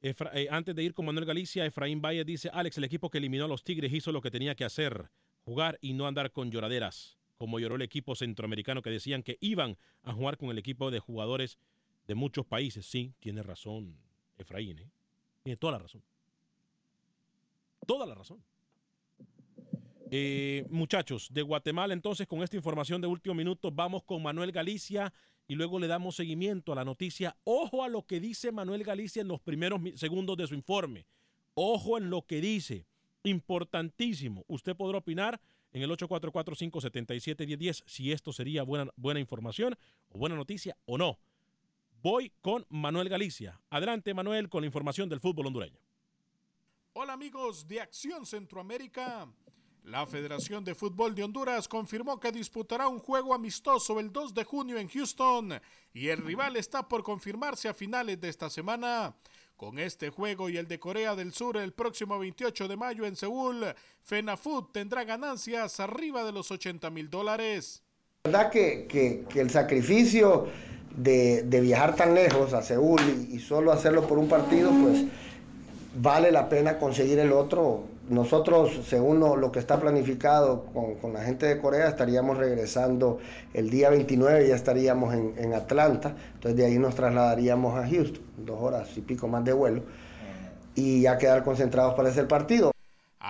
[0.00, 3.46] Eh, antes de ir con Manuel Galicia, Efraín Valle dice, Alex, el equipo que eliminó
[3.46, 5.10] a los Tigres hizo lo que tenía que hacer,
[5.44, 9.76] jugar y no andar con lloraderas, como lloró el equipo centroamericano que decían que iban
[10.02, 11.58] a jugar con el equipo de jugadores
[12.06, 12.86] de muchos países.
[12.86, 13.98] Sí, tiene razón
[14.36, 14.90] Efraín, ¿eh?
[15.42, 16.02] tiene toda la razón
[17.88, 18.44] toda la razón.
[20.10, 25.12] Eh, muchachos, de Guatemala entonces con esta información de último minuto vamos con Manuel Galicia
[25.46, 27.34] y luego le damos seguimiento a la noticia.
[27.44, 31.06] Ojo a lo que dice Manuel Galicia en los primeros segundos de su informe.
[31.54, 32.84] Ojo en lo que dice.
[33.22, 34.44] Importantísimo.
[34.48, 35.40] Usted podrá opinar
[35.72, 39.74] en el 844-577-1010 si esto sería buena, buena información
[40.10, 41.18] o buena noticia o no.
[42.02, 43.58] Voy con Manuel Galicia.
[43.70, 45.87] Adelante Manuel con la información del fútbol hondureño.
[47.00, 49.28] Hola amigos de Acción Centroamérica.
[49.84, 54.42] La Federación de Fútbol de Honduras confirmó que disputará un juego amistoso el 2 de
[54.42, 55.60] junio en Houston
[55.94, 59.14] y el rival está por confirmarse a finales de esta semana.
[59.54, 63.14] Con este juego y el de Corea del Sur el próximo 28 de mayo en
[63.14, 63.64] Seúl,
[64.02, 67.80] FENAFUT tendrá ganancias arriba de los 80 mil dólares.
[68.24, 70.48] La verdad que, que, el sacrificio
[70.96, 75.04] de, de, viajar tan lejos a Seúl y, solo hacerlo por un partido, pues
[75.94, 77.84] vale la pena conseguir el otro.
[78.08, 83.18] Nosotros, según lo, que está planificado con, con, la gente de Corea, estaríamos regresando
[83.52, 88.22] el día 29, ya estaríamos en, en, Atlanta, entonces de ahí nos trasladaríamos a Houston,
[88.38, 89.82] dos horas y pico más de vuelo,
[90.74, 92.70] y ya quedar concentrados para ese partido.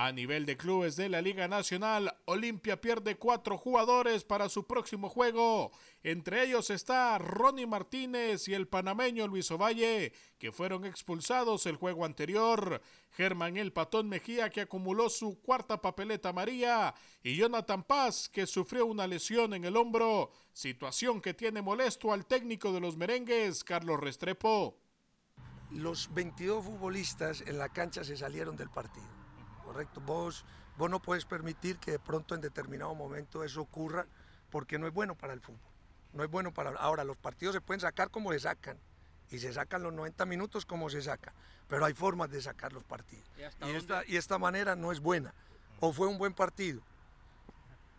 [0.01, 5.09] A nivel de clubes de la Liga Nacional, Olimpia pierde cuatro jugadores para su próximo
[5.09, 5.72] juego.
[6.05, 12.05] Entre ellos está Ronnie Martínez y el panameño Luis Ovalle, que fueron expulsados el juego
[12.05, 12.80] anterior.
[13.11, 16.94] Germán El Patón Mejía, que acumuló su cuarta papeleta María.
[17.24, 20.30] Y Jonathan Paz, que sufrió una lesión en el hombro.
[20.53, 24.78] Situación que tiene molesto al técnico de los merengues, Carlos Restrepo.
[25.72, 29.18] Los 22 futbolistas en la cancha se salieron del partido
[29.79, 30.01] correcto.
[30.01, 30.45] Vos,
[30.76, 34.07] vos no puedes permitir que de pronto en determinado momento eso ocurra
[34.51, 35.61] porque no es bueno para el fútbol.
[36.12, 36.70] No es bueno para...
[36.70, 38.76] Ahora, los partidos se pueden sacar como se sacan
[39.31, 41.33] y se sacan los 90 minutos como se sacan,
[41.68, 43.24] pero hay formas de sacar los partidos.
[43.37, 45.33] ¿Y, y esta, y esta manera no es buena.
[45.81, 46.81] O fue un buen partido,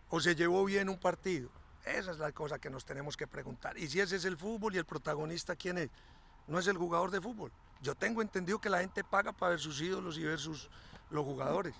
[0.09, 1.49] o se llevó bien un partido.
[1.85, 3.77] Esa es la cosa que nos tenemos que preguntar.
[3.77, 5.89] Y si ese es el fútbol y el protagonista, ¿quién es?
[6.47, 7.53] No es el jugador de fútbol.
[7.81, 10.69] Yo tengo entendido que la gente paga para ver sus ídolos y ver sus,
[11.09, 11.75] los jugadores.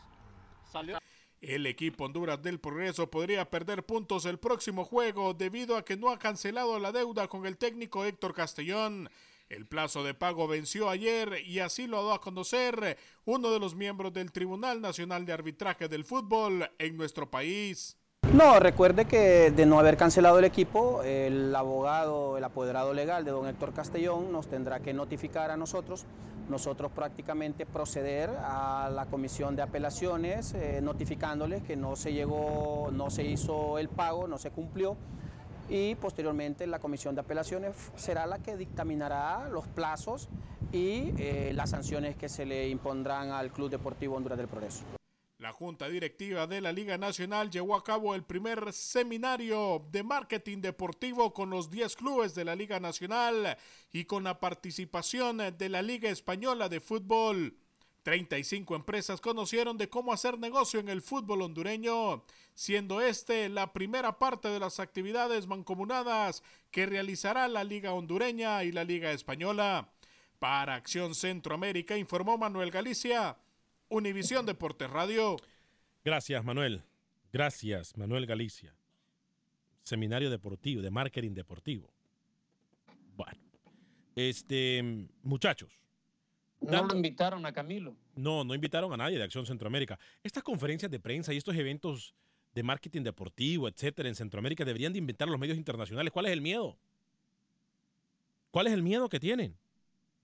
[1.42, 6.10] El equipo Honduras del Progreso podría perder puntos el próximo juego debido a que no
[6.10, 9.10] ha cancelado la deuda con el técnico Héctor Castellón.
[9.48, 13.60] El plazo de pago venció ayer y así lo ha dado a conocer uno de
[13.60, 17.99] los miembros del Tribunal Nacional de Arbitraje del Fútbol en nuestro país.
[18.34, 23.32] No, recuerde que de no haber cancelado el equipo, el abogado, el apoderado legal de
[23.32, 26.06] don Héctor Castellón nos tendrá que notificar a nosotros,
[26.48, 33.10] nosotros prácticamente proceder a la comisión de apelaciones eh, notificándoles que no se llegó, no
[33.10, 34.96] se hizo el pago, no se cumplió
[35.68, 40.30] y posteriormente la comisión de apelaciones será la que dictaminará los plazos
[40.72, 44.99] y eh, las sanciones que se le impondrán al Club Deportivo Honduras del Progreso.
[45.40, 50.58] La Junta Directiva de la Liga Nacional llevó a cabo el primer seminario de marketing
[50.58, 53.58] deportivo con los 10 clubes de la Liga Nacional
[53.94, 57.56] y con la participación de la Liga Española de Fútbol.
[58.04, 64.20] 35 empresas conocieron de cómo hacer negocio en el fútbol hondureño, siendo este la primera
[64.20, 69.90] parte de las actividades mancomunadas que realizará la Liga Hondureña y la Liga Española.
[70.38, 73.38] Para Acción Centroamérica informó Manuel Galicia.
[73.90, 75.38] Univisión Deportes Radio.
[76.06, 76.84] Gracias, Manuel.
[77.34, 78.76] Gracias, Manuel Galicia.
[79.84, 81.92] Seminario deportivo, de marketing deportivo.
[83.16, 83.40] Bueno,
[84.16, 85.82] este, muchachos.
[86.62, 87.96] No lo invitaron a Camilo.
[88.16, 89.98] No, no invitaron a nadie de Acción Centroamérica.
[90.24, 92.14] Estas conferencias de prensa y estos eventos
[92.54, 96.12] de marketing deportivo, etcétera, en Centroamérica deberían de invitar a los medios internacionales.
[96.12, 96.78] ¿Cuál es el miedo?
[98.52, 99.58] ¿Cuál es el miedo que tienen?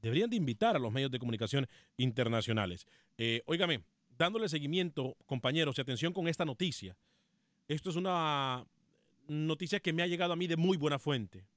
[0.05, 2.85] Deberían de invitar a los medios de comunicación internacionales.
[3.17, 3.81] Eh, óigame,
[4.15, 6.95] dándole seguimiento, compañeros, y atención con esta noticia.
[7.67, 8.67] Esto es una
[9.27, 11.47] noticia que me ha llegado a mí de muy buena fuente.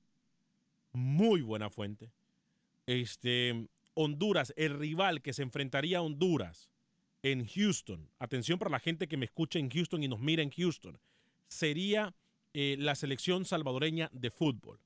[0.93, 2.11] Muy buena fuente.
[2.87, 6.71] Este, Honduras, el rival que se enfrentaría a Honduras
[7.23, 10.51] en Houston, atención para la gente que me escucha en Houston y nos mira en
[10.53, 10.99] Houston,
[11.49, 12.15] sería
[12.55, 14.81] eh, la selección salvadoreña de fútbol.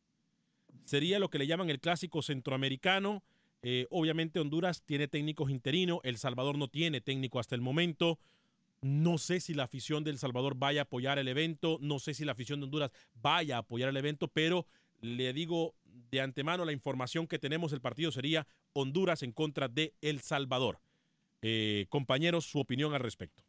[0.85, 3.23] Sería lo que le llaman el clásico centroamericano
[3.63, 8.19] eh, obviamente Honduras tiene técnicos interinos, El Salvador no tiene técnico hasta el momento.
[8.81, 12.15] No sé si la afición de El Salvador vaya a apoyar el evento, no sé
[12.15, 14.67] si la afición de Honduras vaya a apoyar el evento, pero
[15.01, 15.75] le digo
[16.11, 20.81] de antemano la información que tenemos, el partido sería Honduras en contra de El Salvador.
[21.43, 23.45] Eh, compañeros, su opinión al respecto.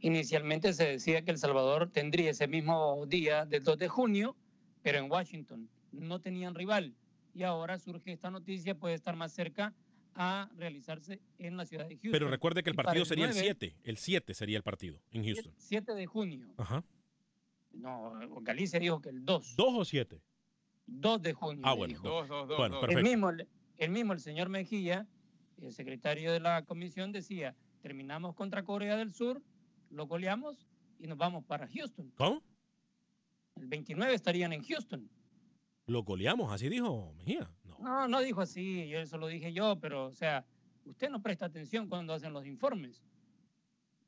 [0.00, 4.36] Inicialmente se decía que El Salvador tendría ese mismo día del 2 de junio,
[4.82, 6.94] pero en Washington no tenían rival
[7.34, 9.74] y ahora surge esta noticia, puede estar más cerca
[10.14, 12.12] a realizarse en la ciudad de Houston.
[12.12, 15.52] Pero recuerde que el partido sería el 7, el 7 sería el partido en Houston.
[15.58, 16.46] 7 de junio.
[16.56, 16.84] Ajá.
[17.72, 18.12] No,
[18.42, 19.56] Galicia dijo que el 2.
[19.56, 20.22] ¿2 o 7?
[20.86, 21.62] 2 de junio.
[21.66, 21.98] Ah, bueno.
[22.00, 22.86] Dos, dos, dos, bueno, dos.
[22.86, 22.98] perfecto.
[22.98, 23.30] El mismo,
[23.78, 25.08] el mismo, el señor Mejía,
[25.60, 29.42] el secretario de la comisión, decía, terminamos contra Corea del Sur,
[29.90, 30.68] lo goleamos
[31.00, 32.12] y nos vamos para Houston.
[32.16, 32.42] ¿Cómo?
[33.56, 35.08] El 29 estarían en Houston.
[35.86, 37.50] Lo goleamos, así dijo Mejía.
[37.64, 37.78] No.
[37.80, 40.46] No, no dijo así, yo eso lo dije yo, pero, o sea,
[40.84, 43.02] usted no presta atención cuando hacen los informes.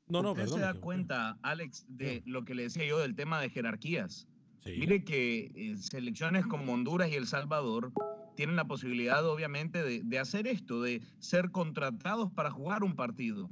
[0.09, 0.59] No, no, Usted perdón.
[0.61, 4.29] se da cuenta, Alex, de lo que le decía yo del tema de jerarquías.
[4.61, 4.77] Sí.
[4.79, 7.93] Mire que eh, selecciones como Honduras y El Salvador
[8.37, 13.51] tienen la posibilidad, obviamente, de, de hacer esto, de ser contratados para jugar un partido.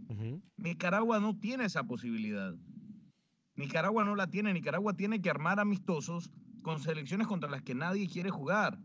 [0.57, 2.55] Nicaragua no tiene esa posibilidad.
[3.57, 4.53] Nicaragua no la tiene.
[4.53, 6.31] Nicaragua tiene que armar amistosos
[6.65, 8.81] con selecciones contra las que nadie quiere jugar.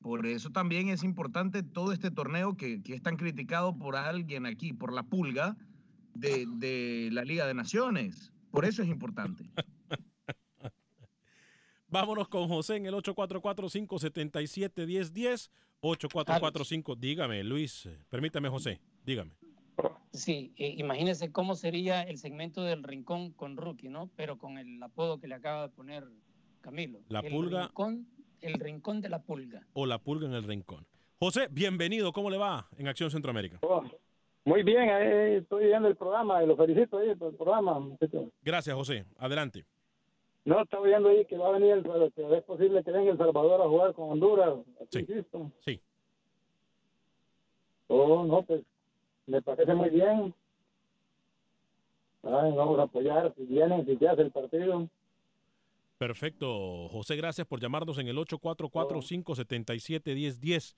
[0.00, 4.46] Por eso también es importante todo este torneo que, que es tan criticado por alguien
[4.46, 5.56] aquí, por la pulga
[6.14, 8.30] de, de la Liga de Naciones.
[8.50, 9.50] Por eso es importante.
[11.88, 15.50] Vámonos con José en el 844-577-1010.
[15.80, 16.96] 8445.
[16.96, 17.88] Dígame, Luis.
[18.08, 18.80] Permítame, José.
[19.04, 19.32] Dígame.
[20.12, 24.10] Sí, eh, imagínese cómo sería el segmento del rincón con Rookie, ¿no?
[24.14, 26.04] Pero con el apodo que le acaba de poner
[26.64, 27.00] Camilo.
[27.08, 27.66] La el pulga.
[27.66, 28.06] Rincón,
[28.40, 29.66] el rincón de la pulga.
[29.74, 30.86] O la pulga en el rincón.
[31.18, 32.10] José, bienvenido.
[32.10, 33.60] ¿Cómo le va en Acción Centroamérica?
[34.46, 37.78] Muy bien, ahí estoy viendo el programa y lo felicito ahí por el programa.
[37.78, 38.30] muchacho.
[38.42, 39.04] Gracias, José.
[39.18, 39.66] Adelante.
[40.46, 43.18] No, estaba viendo ahí que va a venir, el, que es posible que venga El
[43.18, 44.54] Salvador a jugar con Honduras.
[44.90, 45.06] Sí.
[45.66, 45.80] Sí.
[47.88, 48.62] Oh, no, pues
[49.26, 50.34] me parece muy bien.
[52.22, 54.88] Ay, vamos a apoyar si vienen, si se hace el partido.
[55.98, 56.88] Perfecto.
[56.88, 60.74] José, gracias por llamarnos en el 844-577-1010.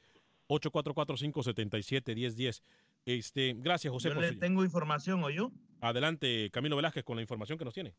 [0.48, 2.62] 844-577-1010.
[3.04, 4.08] Este, gracias, José.
[4.10, 5.50] Yo le tengo información, ¿o yo?
[5.80, 7.94] Adelante, Camilo Velázquez, con la información que nos tiene.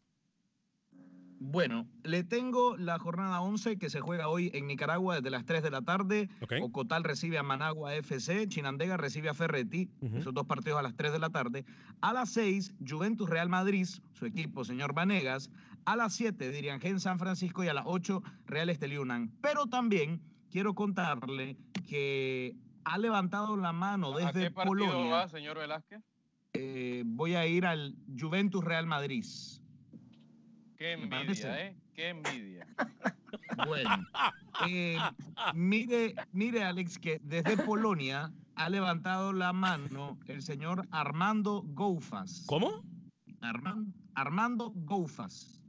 [1.40, 5.64] Bueno, le tengo la jornada 11 que se juega hoy en Nicaragua desde las 3
[5.64, 6.30] de la tarde.
[6.62, 11.12] Ocotal recibe a Managua FC, Chinandega recibe a Ferretti, esos dos partidos a las 3
[11.12, 11.66] de la tarde.
[12.02, 15.50] A las 6, Juventus Real Madrid, su equipo, señor Vanegas.
[15.86, 19.32] A las 7, Diriangén San Francisco y a las 8, Real Esteliunan.
[19.42, 21.58] Pero también quiero contarle
[21.88, 25.12] que ha levantado la mano ¿A desde qué partido Polonia.
[25.12, 26.02] va, señor Velázquez?
[26.54, 29.24] Eh, voy a ir al Juventus Real Madrid.
[30.78, 31.76] Qué envidia, ¿eh?
[31.94, 32.68] Qué envidia.
[33.66, 33.90] Bueno,
[34.68, 34.98] eh,
[35.54, 42.46] mire, mire, Alex, que desde Polonia ha levantado la mano el señor Armando Goufas.
[42.48, 42.84] ¿Cómo?
[44.14, 45.60] Armando Goufas.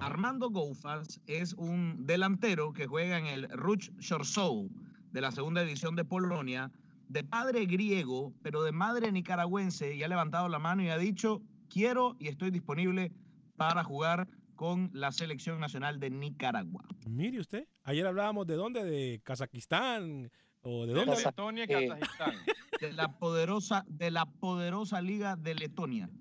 [0.00, 4.70] Armando Goufas es un delantero que juega en el Ruch Chorzów
[5.12, 6.72] de la segunda división de Polonia,
[7.08, 11.42] de padre griego, pero de madre nicaragüense, y ha levantado la mano y ha dicho,
[11.68, 13.12] quiero y estoy disponible
[13.56, 16.84] para jugar con la selección nacional de Nicaragua.
[17.08, 20.30] Mire usted, ayer hablábamos de dónde, de Kazajistán
[20.62, 21.22] o de De dónde.
[21.24, 22.34] Letonia y Eh, Kazajistán.
[22.80, 26.10] De la poderosa, de la poderosa liga de Letonia.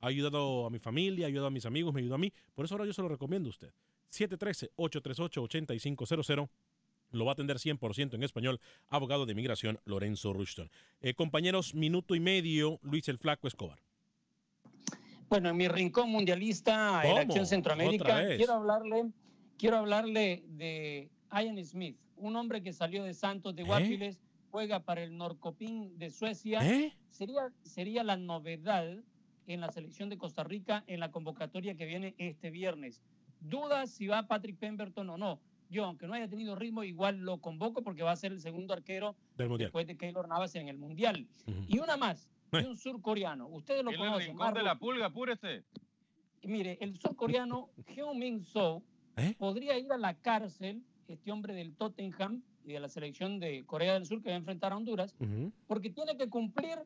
[0.00, 2.32] Ha ayudado a mi familia, ha ayudado a mis amigos, me ayudó a mí.
[2.54, 3.72] Por eso ahora yo se lo recomiendo a usted.
[4.12, 6.48] 713-838-8500.
[7.12, 10.70] Lo va a atender 100% en español, abogado de migración Lorenzo Rushton.
[11.00, 13.78] Eh, compañeros, minuto y medio, Luis el Flaco Escobar.
[15.28, 17.18] Bueno, en mi rincón mundialista en.
[17.18, 19.10] Acción ¿Otra Centroamérica, quiero hablarle,
[19.56, 23.66] quiero hablarle de Ian Smith, un hombre que salió de Santos de ¿Eh?
[23.66, 24.20] Guapiles,
[24.50, 26.60] juega para el Norcoping de Suecia.
[26.62, 26.92] ¿Eh?
[27.10, 28.98] Sería, sería la novedad
[29.46, 33.02] en la selección de Costa Rica en la convocatoria que viene este viernes.
[33.40, 35.40] Dudas si va Patrick Pemberton o no.
[35.68, 38.72] Yo, aunque no haya tenido ritmo, igual lo convoco porque va a ser el segundo
[38.72, 39.66] arquero Del Mundial.
[39.68, 41.26] después de Keylor Navas en el Mundial.
[41.68, 43.48] Y una más, de un surcoreano.
[43.48, 44.28] Ustedes lo el conocen.
[44.28, 45.64] rincón de la pulga, apúrese.
[46.44, 48.82] Mire, el surcoreano Heung-Min So
[49.16, 49.34] ¿Eh?
[49.38, 53.94] podría ir a la cárcel, este hombre del Tottenham y de la selección de Corea
[53.94, 55.14] del Sur que va a enfrentar a Honduras,
[55.66, 56.78] porque tiene que cumplir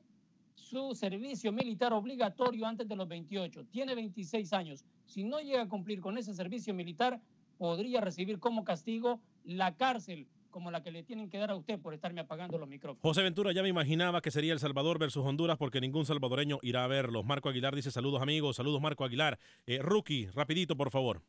[0.60, 3.64] su servicio militar obligatorio antes de los 28.
[3.70, 4.84] Tiene 26 años.
[5.06, 7.20] Si no llega a cumplir con ese servicio militar,
[7.58, 11.80] podría recibir como castigo la cárcel, como la que le tienen que dar a usted
[11.80, 13.02] por estarme apagando los micrófonos.
[13.02, 16.84] José Ventura ya me imaginaba que sería El Salvador versus Honduras porque ningún salvadoreño irá
[16.84, 17.24] a verlos.
[17.24, 19.38] Marco Aguilar dice saludos amigos, saludos Marco Aguilar.
[19.66, 21.22] Eh, rookie, rapidito por favor.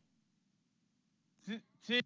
[1.41, 1.99] Sí, sí.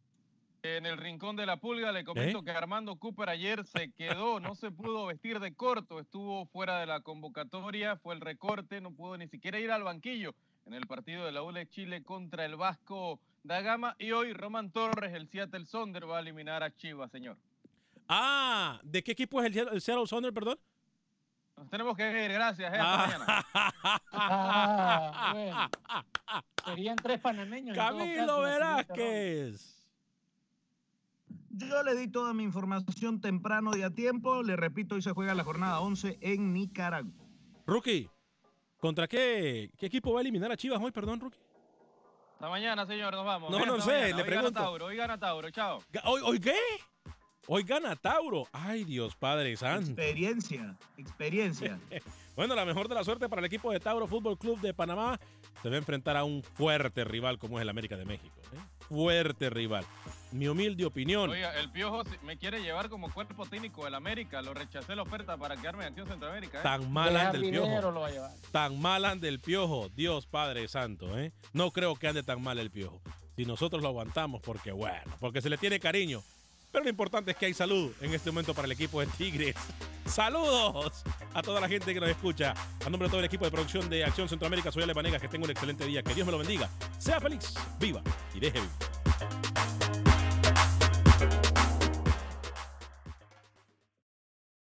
[0.65, 2.43] En el rincón de la pulga le comento ¿Eh?
[2.43, 6.87] que Armando Cooper ayer se quedó, no se pudo vestir de corto, estuvo fuera de
[6.87, 10.33] la convocatoria, fue el recorte, no pudo ni siquiera ir al banquillo
[10.65, 14.71] en el partido de la ULE Chile contra el Vasco da Gama y hoy Roman
[14.71, 17.37] Torres, el Seattle Sonder, va a eliminar a Chivas, señor.
[18.07, 20.57] Ah, ¿de qué equipo es el, el Seattle Sounders, perdón?
[21.55, 22.73] Nos tenemos que ir, gracias.
[22.73, 23.45] eh, hasta mañana.
[24.11, 25.69] Ah, bueno.
[26.65, 27.77] Serían tres panameños.
[27.77, 28.41] Camilo caso.
[28.41, 29.74] Velázquez.
[31.57, 34.43] Yo le di toda mi información temprano y a tiempo.
[34.43, 37.13] Le repito, hoy se juega la jornada 11 en Nicaragua.
[37.65, 38.09] Rookie,
[38.77, 41.39] ¿contra qué, qué equipo va a eliminar a Chivas hoy, perdón, Rookie?
[42.33, 43.51] Hasta mañana, señor, nos vamos.
[43.51, 44.07] No, no sé, mañana.
[44.07, 44.51] le hoy pregunto.
[44.51, 45.79] Gana Tauro, hoy gana Tauro, chao.
[46.03, 46.57] ¿Hoy, ¿Hoy qué?
[47.47, 48.47] Hoy gana Tauro.
[48.51, 49.91] Ay, Dios Padre Santo.
[49.91, 51.79] Experiencia, experiencia.
[52.35, 55.17] Bueno, la mejor de la suerte para el equipo de Tauro Fútbol Club de Panamá.
[55.61, 58.35] Se va a enfrentar a un fuerte rival como es el América de México.
[58.51, 58.57] ¿eh?
[58.89, 59.85] Fuerte rival.
[60.35, 61.29] Mi humilde opinión.
[61.29, 64.41] Oiga, el Piojo me quiere llevar como cuerpo técnico del América.
[64.41, 66.59] Lo rechacé la oferta para quedarme en Acción Centroamérica.
[66.59, 66.61] ¿eh?
[66.61, 67.91] Tan mal anda el piojo.
[67.91, 68.31] lo va a llevar.
[68.51, 69.87] Tan mal anda el piojo.
[69.95, 71.31] Dios Padre Santo, ¿eh?
[71.53, 73.01] No creo que ande tan mal el piojo.
[73.37, 76.21] Si nosotros lo aguantamos, porque bueno, porque se le tiene cariño.
[76.69, 79.55] Pero lo importante es que hay salud en este momento para el equipo de Tigres.
[80.05, 82.53] Saludos a toda la gente que nos escucha.
[82.85, 85.21] A nombre de todo el equipo de producción de Acción Centroamérica, soy Ale Vanegas.
[85.21, 86.03] Que tenga un excelente día.
[86.03, 86.69] Que Dios me lo bendiga.
[86.97, 88.01] Sea feliz, viva
[88.33, 89.04] y deje vivir.